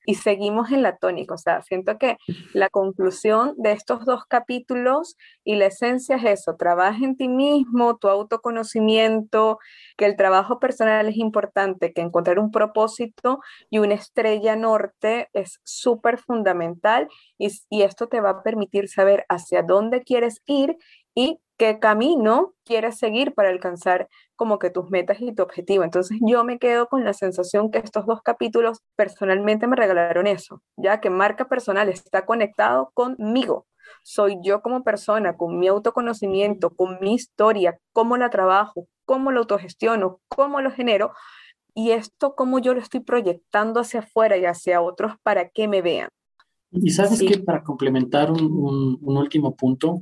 y 0.07 0.15
seguimos 0.17 0.71
en 0.71 0.83
la 0.83 0.97
tónica. 0.97 1.35
O 1.35 1.39
sea, 1.39 1.63
siento 1.63 1.99
que 1.99 2.17
la 2.53 2.69
conclusión 2.69 3.55
de 3.57 3.73
estos 3.73 4.05
dos 4.05 4.25
capítulos 4.27 5.17
y 5.45 5.57
la 5.57 5.67
esencia 5.67 6.17
es 6.17 6.25
eso, 6.41 6.57
trabaja 6.57 7.05
en 7.05 7.17
ti 7.17 7.29
mismo, 7.29 7.97
tu 7.97 8.09
autoconocimiento, 8.09 9.59
que 9.97 10.07
el 10.07 10.17
trabajo 10.17 10.59
personal 10.59 11.09
es 11.09 11.17
importante, 11.17 11.93
que 11.93 12.01
encontrar 12.01 12.39
un 12.39 12.51
propósito 12.51 13.41
y 13.71 13.79
una 13.79 13.95
estrella 13.95 14.57
norte 14.57 15.29
es 15.33 15.61
súper 15.65 16.19
fundamental 16.19 17.09
y, 17.39 17.49
y 17.71 17.83
esto 17.83 18.09
te 18.09 18.21
va 18.21 18.31
a 18.31 18.43
permitir 18.43 18.89
saber 18.89 19.25
hacia 19.29 19.63
dónde 19.63 20.03
quieres 20.03 20.43
ir 20.47 20.77
y 21.15 21.41
qué 21.57 21.79
camino 21.79 22.55
quieres 22.65 22.99
seguir 22.99 23.35
para 23.35 23.51
alcanzar 23.51 24.09
como 24.37 24.59
que 24.59 24.71
tus 24.71 24.91
metas 24.91 25.21
y 25.21 25.33
tu 25.35 25.43
objetivo. 25.43 25.85
Entonces 25.85 26.19
yo 26.21 26.45
me 26.45 26.59
quedo 26.59 26.89
con 26.89 27.05
la 27.05 27.13
sensación 27.13 27.71
que 27.71 27.79
estos 27.79 28.07
dos 28.07 28.23
capítulos 28.23 28.81
personalmente 28.97 29.67
me 29.67 29.77
regalaron 29.77 30.27
eso, 30.27 30.63
ya 30.77 31.01
que 31.01 31.11
marca 31.11 31.49
personal 31.49 31.89
está 31.89 32.27
conectado 32.27 32.91
conmigo. 32.95 33.67
Soy 34.03 34.39
yo 34.43 34.63
como 34.63 34.83
persona, 34.83 35.37
con 35.37 35.59
mi 35.59 35.69
autoconocimiento, 35.69 36.71
con 36.71 36.99
mi 37.01 37.15
historia, 37.15 37.79
cómo 37.93 38.17
la 38.17 38.31
trabajo, 38.31 38.89
cómo 39.05 39.31
lo 39.31 39.41
autogestiono, 39.41 40.21
cómo 40.29 40.61
lo 40.61 40.71
genero. 40.71 41.13
Y 41.75 41.91
esto, 41.91 42.35
cómo 42.35 42.61
yo 42.61 42.73
lo 42.73 42.81
estoy 42.81 43.01
proyectando 43.01 43.81
hacia 43.81 44.01
afuera 44.01 44.37
y 44.37 44.47
hacia 44.47 44.81
otros 44.81 45.15
para 45.23 45.49
que 45.49 45.69
me 45.69 45.83
vean. 45.83 46.09
Y 46.71 46.91
sabes 46.91 47.21
que 47.21 47.39
para 47.39 47.63
complementar 47.63 48.31
un, 48.31 48.99
un 49.01 49.17
último 49.17 49.55
punto, 49.55 50.01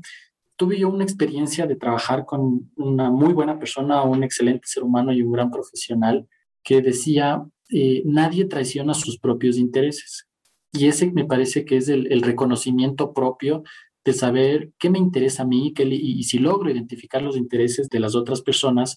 tuve 0.63 0.79
yo 0.79 0.89
una 0.91 1.03
experiencia 1.03 1.67
de 1.67 1.75
trabajar 1.75 2.25
con 2.25 2.71
una 2.77 3.11
muy 3.11 3.33
buena 3.33 3.59
persona, 3.59 4.05
un 4.05 4.23
excelente 4.23 4.69
ser 4.69 4.85
humano 4.85 5.13
y 5.13 5.21
un 5.21 5.33
gran 5.33 5.51
profesional 5.51 6.29
que 6.63 6.81
decía, 6.81 7.45
eh, 7.69 8.05
nadie 8.05 8.45
traiciona 8.45 8.95
sus 8.95 9.19
propios 9.19 9.59
intereses. 9.59 10.29
Y 10.73 10.87
ese 10.87 11.11
me 11.11 11.25
parece 11.25 11.65
que 11.65 11.79
es 11.79 11.89
el, 11.89 12.23
reconocimiento 12.23 13.13
propio 13.13 13.65
de 14.05 14.13
saber 14.13 14.71
qué 14.79 14.89
me 14.89 15.01
interesa 15.01 15.43
a 15.43 15.47
mí 15.47 15.75
y, 15.77 16.23
si 16.23 16.39
logro 16.39 16.71
identificar 16.71 17.23
los 17.23 17.37
intereses 17.37 17.89
de 17.89 17.99
las 17.99 18.15
otras 18.15 18.41
personas, 18.41 18.97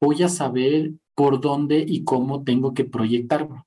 voy 0.00 0.22
a 0.22 0.30
saber 0.30 0.92
por 1.14 1.42
dónde 1.42 1.84
y 1.86 2.04
cómo 2.04 2.42
tengo 2.42 2.72
que 2.72 2.86
proyectarlo. 2.86 3.66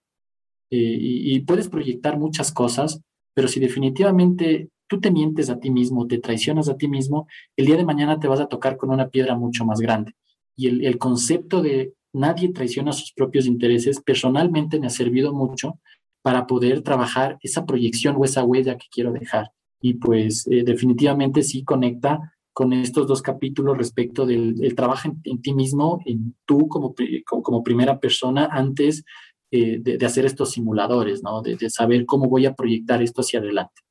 Eh, 0.71 0.97
y 0.99 1.39
puedes 1.41 1.69
proyectar 1.69 2.17
muchas 2.17 2.51
cosas, 2.51 3.01
pero 3.35 3.47
si 3.47 3.59
definitivamente 3.59 4.69
tú 4.89 4.99
te 4.99 5.11
mientes 5.11 5.49
a 5.49 5.59
ti 5.59 5.69
mismo, 5.69 6.07
te 6.07 6.17
traicionas 6.17 6.67
a 6.67 6.75
ti 6.75 6.89
mismo, 6.89 7.27
el 7.55 7.67
día 7.67 7.77
de 7.77 7.85
mañana 7.85 8.19
te 8.19 8.27
vas 8.27 8.41
a 8.41 8.47
tocar 8.47 8.75
con 8.75 8.89
una 8.89 9.07
piedra 9.07 9.35
mucho 9.35 9.63
más 9.63 9.79
grande. 9.79 10.13
Y 10.57 10.85
el, 10.85 10.97
concepto 10.97 11.61
de 11.61 11.93
nadie 12.11 12.51
traiciona 12.51 12.91
sus 12.91 13.13
propios 13.13 13.45
intereses, 13.45 14.01
personalmente 14.01 14.79
me 14.79 14.87
ha 14.87 14.89
servido 14.89 15.31
mucho 15.31 15.79
para 16.21 16.47
poder 16.47 16.81
trabajar 16.81 17.37
esa 17.41 17.65
proyección 17.65 18.15
o 18.17 18.25
esa 18.25 18.43
huella 18.43 18.77
que 18.77 18.87
quiero 18.91 19.13
dejar. 19.13 19.51
Y 19.79 19.93
pues 19.93 20.45
eh, 20.51 20.63
definitivamente 20.65 21.43
sí 21.43 21.63
conecta 21.63 22.33
con 22.51 22.73
estos 22.73 23.07
dos 23.07 23.21
capítulos 23.21 23.77
respecto 23.77 24.25
del, 24.25 24.75
trabajo 24.75 25.15
en, 25.23 25.41
ti 25.41 25.53
mismo, 25.53 26.01
en 26.05 26.35
tú 26.45 26.67
como, 26.67 26.93
como, 27.25 27.63
primera 27.63 27.99
persona 27.99 28.49
antes 28.51 29.05
eh, 29.51 29.79
de, 29.79 30.05
hacer 30.05 30.25
estos 30.25 30.51
simuladores, 30.51 31.23
¿no? 31.23 31.41
de 31.41 31.69
saber 31.69 32.05
cómo 32.05 32.27
voy 32.27 32.47
a 32.47 32.55
proyectar 32.55 33.01
esto 33.01 33.21
hacia 33.21 33.39
adelante 33.39 33.81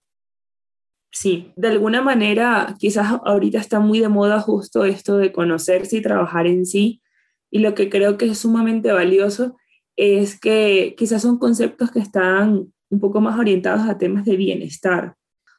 sí, 1.11 1.53
de 1.57 1.69
alguna 1.69 2.03
manera, 2.03 2.77
quizás 2.79 3.21
ahorita 3.25 3.59
está 3.59 3.81
muy 3.81 4.01
de 4.01 4.09
moda 4.09 4.41
justo 4.41 4.85
esto 4.85 5.17
de 5.17 5.33
conocerse 5.33 5.97
y 5.97 6.03
trabajar 6.03 6.47
en 6.47 6.67
sí. 6.67 7.03
Y 7.51 7.61
lo 7.61 7.75
que 7.75 7.89
creo 7.89 8.19
que 8.19 8.27
es 8.27 8.39
sumamente 8.39 8.93
valioso 8.93 9.57
es 9.97 10.39
que 10.39 10.95
quizás 10.97 11.23
son 11.23 11.39
conceptos 11.39 11.91
que 11.91 11.99
están 11.99 12.73
un 12.91 13.01
poco 13.01 13.21
más 13.21 13.39
orientados 13.39 13.89
a 13.89 13.99
temas 13.99 14.25
de 14.25 14.37
bienestar. 14.37 15.17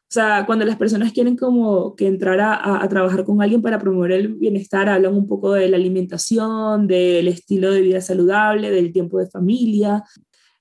O 0.09 0.11
sea, 0.11 0.45
cuando 0.47 0.65
las 0.65 0.77
personas 0.77 1.13
quieren 1.13 1.37
como 1.37 1.95
que 1.95 2.07
entrar 2.07 2.39
a, 2.39 2.83
a, 2.83 2.89
trabajar 2.89 3.25
con 3.25 3.43
alguien 3.43 3.61
para 3.61 3.77
promover 3.77 4.13
el 4.13 4.29
bienestar, 4.29 4.89
hablan 4.89 5.13
un 5.13 5.27
poco 5.27 5.53
de 5.53 5.69
la 5.69 5.77
alimentación, 5.77 6.87
del 6.87 7.27
estilo 7.27 7.71
de 7.71 7.81
vida 7.81 8.01
saludable, 8.01 8.71
del 8.71 8.91
tiempo 8.91 9.19
de 9.19 9.29
familia, 9.29 10.03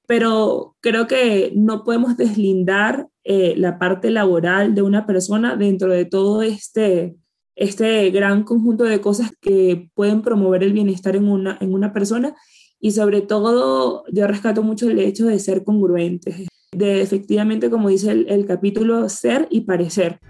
pero 0.07 0.77
creo 0.81 1.07
que 1.07 1.53
no 1.55 1.85
podemos 1.85 2.17
deslindar 2.17 3.09
eh, 3.31 3.53
la 3.59 3.79
parte 3.79 4.11
laboral 4.11 4.75
de 4.75 4.81
una 4.81 5.05
persona 5.05 5.55
dentro 5.55 5.93
de 5.93 6.07
todo 6.07 6.41
este, 6.41 7.15
este 7.57 8.09
gran 8.09 8.43
conjunto 8.43 8.85
de 8.85 9.03
cosas 9.03 9.33
que 9.43 9.91
pueden 9.93 10.23
promover 10.23 10.63
el 10.63 10.73
bienestar 10.73 11.15
en 11.15 11.29
una, 11.29 11.59
en 11.61 11.75
una 11.75 11.93
persona 11.93 12.35
y 12.81 12.93
sobre 12.93 13.21
todo 13.21 14.05
yo 14.11 14.27
rescato 14.27 14.63
mucho 14.63 14.89
el 14.89 14.99
hecho 14.99 15.27
de 15.27 15.39
ser 15.41 15.63
congruentes, 15.63 16.47
de 16.73 17.03
efectivamente, 17.03 17.69
como 17.69 17.91
dice 17.91 18.13
el, 18.13 18.31
el 18.31 18.47
capítulo, 18.47 19.11
ser 19.11 19.47
y 19.51 19.61
parecer. 19.61 20.21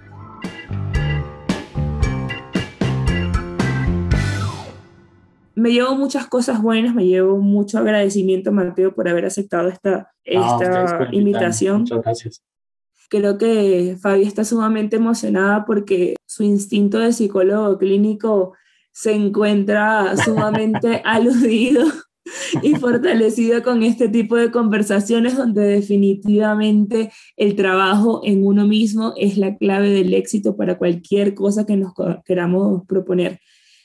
me 5.55 5.71
llevo 5.71 5.95
muchas 5.95 6.27
cosas 6.27 6.61
buenas, 6.61 6.97
me 6.97 7.07
llevo 7.07 7.39
mucho 7.39 7.79
agradecimiento, 7.79 8.51
Mateo, 8.51 8.93
por 8.93 9.09
haber 9.09 9.25
aceptado 9.25 9.69
esta, 9.69 10.11
ah, 10.37 10.59
esta 10.61 11.09
invitación. 11.13 11.83
Muchas 11.83 12.03
gracias. 12.03 12.43
Creo 13.09 13.39
que 13.39 13.97
Fabi 14.01 14.23
está 14.23 14.45
sumamente 14.45 14.97
emocionada 14.97 15.65
porque 15.65 16.17
su 16.27 16.43
instinto 16.43 16.99
de 16.99 17.13
psicólogo 17.13 17.79
clínico 17.79 18.55
se 18.93 19.13
encuentra 19.13 20.17
sumamente 20.17 21.01
aludido 21.05 21.87
y 22.63 22.75
fortalecido 22.75 23.63
con 23.63 23.83
este 23.83 24.09
tipo 24.09 24.37
de 24.37 24.51
conversaciones 24.51 25.37
donde 25.37 25.63
definitivamente 25.63 27.11
el 27.37 27.57
trabajo 27.57 28.21
en 28.25 28.47
uno 28.47 28.67
mismo 28.67 29.15
es 29.17 29.39
la 29.39 29.57
clave 29.57 29.91
del 29.91 30.15
éxito 30.15 30.57
para 30.57 30.79
cualquier 30.79 31.35
cosa 31.35 31.65
que 31.65 31.77
nos 31.77 31.93
queramos 32.25 32.83
proponer. 32.87 33.41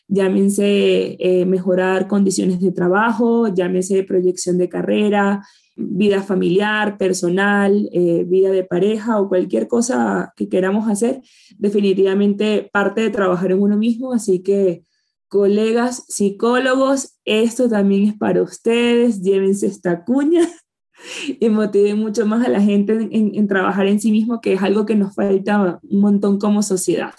Llámense 0.07 1.15
eh, 1.19 1.45
mejorar 1.45 2.07
condiciones 2.07 2.59
de 2.59 2.71
trabajo, 2.71 3.47
llámense 3.53 4.03
proyección 4.03 4.57
de 4.57 4.69
carrera, 4.69 5.41
vida 5.75 6.21
familiar, 6.21 6.97
personal, 6.97 7.89
eh, 7.91 8.25
vida 8.27 8.51
de 8.51 8.63
pareja 8.63 9.19
o 9.19 9.27
cualquier 9.27 9.67
cosa 9.67 10.33
que 10.35 10.47
queramos 10.49 10.89
hacer, 10.89 11.21
definitivamente 11.57 12.69
parte 12.71 13.01
de 13.01 13.09
trabajar 13.09 13.51
en 13.51 13.61
uno 13.61 13.77
mismo. 13.77 14.13
Así 14.13 14.43
que, 14.43 14.83
colegas 15.27 16.05
psicólogos, 16.09 17.15
esto 17.25 17.67
también 17.67 18.03
es 18.03 18.17
para 18.17 18.43
ustedes. 18.43 19.21
Llévense 19.23 19.65
esta 19.65 20.03
cuña 20.03 20.47
y 21.39 21.49
motiven 21.49 21.97
mucho 21.97 22.25
más 22.25 22.45
a 22.45 22.49
la 22.49 22.61
gente 22.61 23.09
en, 23.11 23.47
trabajar 23.47 23.87
en 23.87 23.99
sí 23.99 24.11
mismo, 24.11 24.41
que 24.41 24.53
es 24.53 24.61
algo 24.61 24.85
que 24.85 24.95
nos 24.95 25.15
falta 25.15 25.79
un 25.81 26.01
montón 26.01 26.37
como 26.37 26.61
sociedad. 26.61 27.15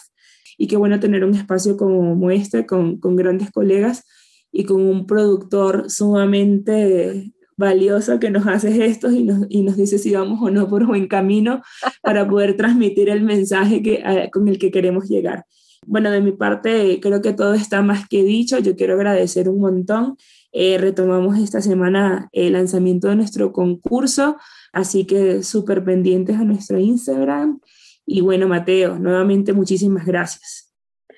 Y 0.57 0.69
qué 0.69 0.77
bueno 0.77 1.01
tener 1.01 1.25
un 1.25 1.35
espacio 1.35 1.77
como 1.77 2.31
este, 2.31 2.64
con, 2.64 3.01
con 3.01 3.17
grandes 3.17 3.51
colegas 3.51 4.05
y 4.53 4.62
con 4.62 4.81
un 4.81 5.07
productor 5.09 5.90
sumamente 5.90 7.33
valioso 7.57 8.19
que 8.19 8.31
nos 8.31 8.47
hace 8.47 8.87
esto 8.87 9.11
y 9.11 9.23
nos, 9.23 9.47
y 9.49 9.62
nos 9.62 9.77
dice 9.77 9.99
si 9.99 10.12
vamos 10.12 10.40
o 10.43 10.51
no 10.51 10.69
por 10.69 10.87
buen 10.87 11.07
camino 11.07 11.62
para 12.03 12.29
poder 12.29 12.57
transmitir 12.57 13.09
el 13.09 13.23
mensaje 13.23 13.83
que, 13.83 14.03
eh, 14.05 14.31
con 14.33 14.49
el 14.49 14.59
que 14.59 14.71
queremos 14.71 15.09
llegar. 15.09 15.45
Bueno, 15.87 16.11
de 16.11 16.21
mi 16.21 16.33
parte 16.33 16.99
creo 17.01 17.21
que 17.21 17.33
todo 17.33 17.55
está 17.55 17.83
más 17.83 18.09
que 18.09 18.23
dicho. 18.23 18.59
Yo 18.59 18.75
quiero 18.77 18.95
agradecer 18.95 19.49
un 19.49 19.61
montón. 19.61 20.17
Eh, 20.53 20.79
retomamos 20.79 21.38
esta 21.38 21.61
semana 21.61 22.29
el 22.33 22.53
lanzamiento 22.53 23.09
de 23.09 23.17
nuestro 23.17 23.53
concurso, 23.53 24.37
así 24.73 25.05
que 25.05 25.43
súper 25.43 25.85
pendientes 25.85 26.37
a 26.37 26.45
nuestro 26.45 26.79
Instagram. 26.79 27.61
Y 28.07 28.21
bueno, 28.21 28.49
Mateo, 28.49 28.99
nuevamente 28.99 29.53
muchísimas 29.53 30.07
gracias. 30.07 30.73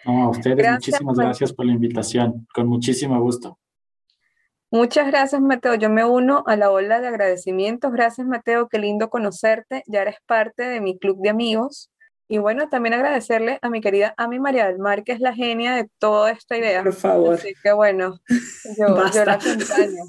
No, 0.04 0.24
a 0.24 0.30
ustedes 0.30 0.72
muchísimas 0.72 1.18
gracias 1.18 1.52
por 1.52 1.66
la 1.66 1.72
invitación, 1.72 2.46
con 2.54 2.68
muchísimo 2.68 3.20
gusto. 3.20 3.58
Muchas 4.70 5.06
gracias, 5.06 5.40
Mateo. 5.40 5.74
Yo 5.76 5.90
me 5.90 6.04
uno 6.04 6.42
a 6.46 6.56
la 6.56 6.70
ola 6.70 7.00
de 7.00 7.08
agradecimientos. 7.08 7.92
Gracias, 7.92 8.26
Mateo. 8.26 8.68
Qué 8.68 8.78
lindo 8.78 9.08
conocerte. 9.10 9.82
Ya 9.86 10.02
eres 10.02 10.16
parte 10.26 10.64
de 10.64 10.80
mi 10.80 10.98
club 10.98 11.20
de 11.22 11.30
amigos. 11.30 11.90
Y 12.28 12.38
bueno, 12.38 12.68
también 12.68 12.94
agradecerle 12.94 13.60
a 13.62 13.70
mi 13.70 13.80
querida 13.80 14.12
Ami 14.16 14.40
María 14.40 14.66
del 14.66 14.78
Mar, 14.78 15.04
que 15.04 15.12
es 15.12 15.20
la 15.20 15.32
genia 15.32 15.76
de 15.76 15.88
toda 16.00 16.32
esta 16.32 16.56
idea. 16.56 16.82
Por 16.82 16.92
favor. 16.92 17.34
Así 17.34 17.54
que 17.62 17.72
bueno, 17.72 18.18
yo, 18.76 19.10
yo 19.14 19.24
la 19.24 19.34
acompaño. 19.34 20.02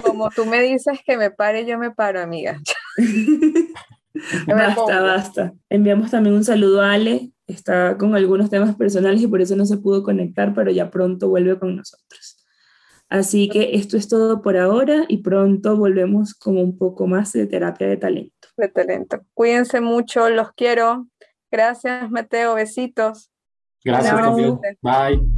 Como 0.04 0.30
tú 0.30 0.44
me 0.44 0.60
dices 0.60 0.98
que 1.06 1.16
me 1.16 1.30
pare, 1.30 1.64
yo 1.66 1.78
me 1.78 1.92
paro, 1.92 2.20
amiga. 2.20 2.58
basta, 4.48 5.00
basta. 5.00 5.52
Enviamos 5.68 6.10
también 6.10 6.34
un 6.34 6.44
saludo 6.44 6.82
a 6.82 6.92
Ale. 6.92 7.30
Está 7.46 7.98
con 7.98 8.16
algunos 8.16 8.48
temas 8.48 8.74
personales 8.74 9.20
y 9.20 9.26
por 9.26 9.40
eso 9.40 9.54
no 9.54 9.66
se 9.66 9.76
pudo 9.76 10.02
conectar, 10.02 10.54
pero 10.54 10.70
ya 10.70 10.90
pronto 10.90 11.28
vuelve 11.28 11.58
con 11.58 11.76
nosotros. 11.76 12.23
Así 13.08 13.48
que 13.48 13.76
esto 13.76 13.96
es 13.96 14.08
todo 14.08 14.42
por 14.42 14.56
ahora 14.56 15.04
y 15.08 15.18
pronto 15.18 15.76
volvemos 15.76 16.34
con 16.34 16.56
un 16.56 16.76
poco 16.76 17.06
más 17.06 17.32
de 17.32 17.46
terapia 17.46 17.86
de 17.86 17.96
talento. 17.96 18.48
De 18.56 18.68
talento. 18.68 19.20
Cuídense 19.34 19.80
mucho, 19.80 20.28
los 20.30 20.52
quiero. 20.52 21.06
Gracias, 21.50 22.10
Mateo. 22.10 22.54
Besitos. 22.54 23.30
Gracias, 23.84 24.14
Bye. 24.82 25.33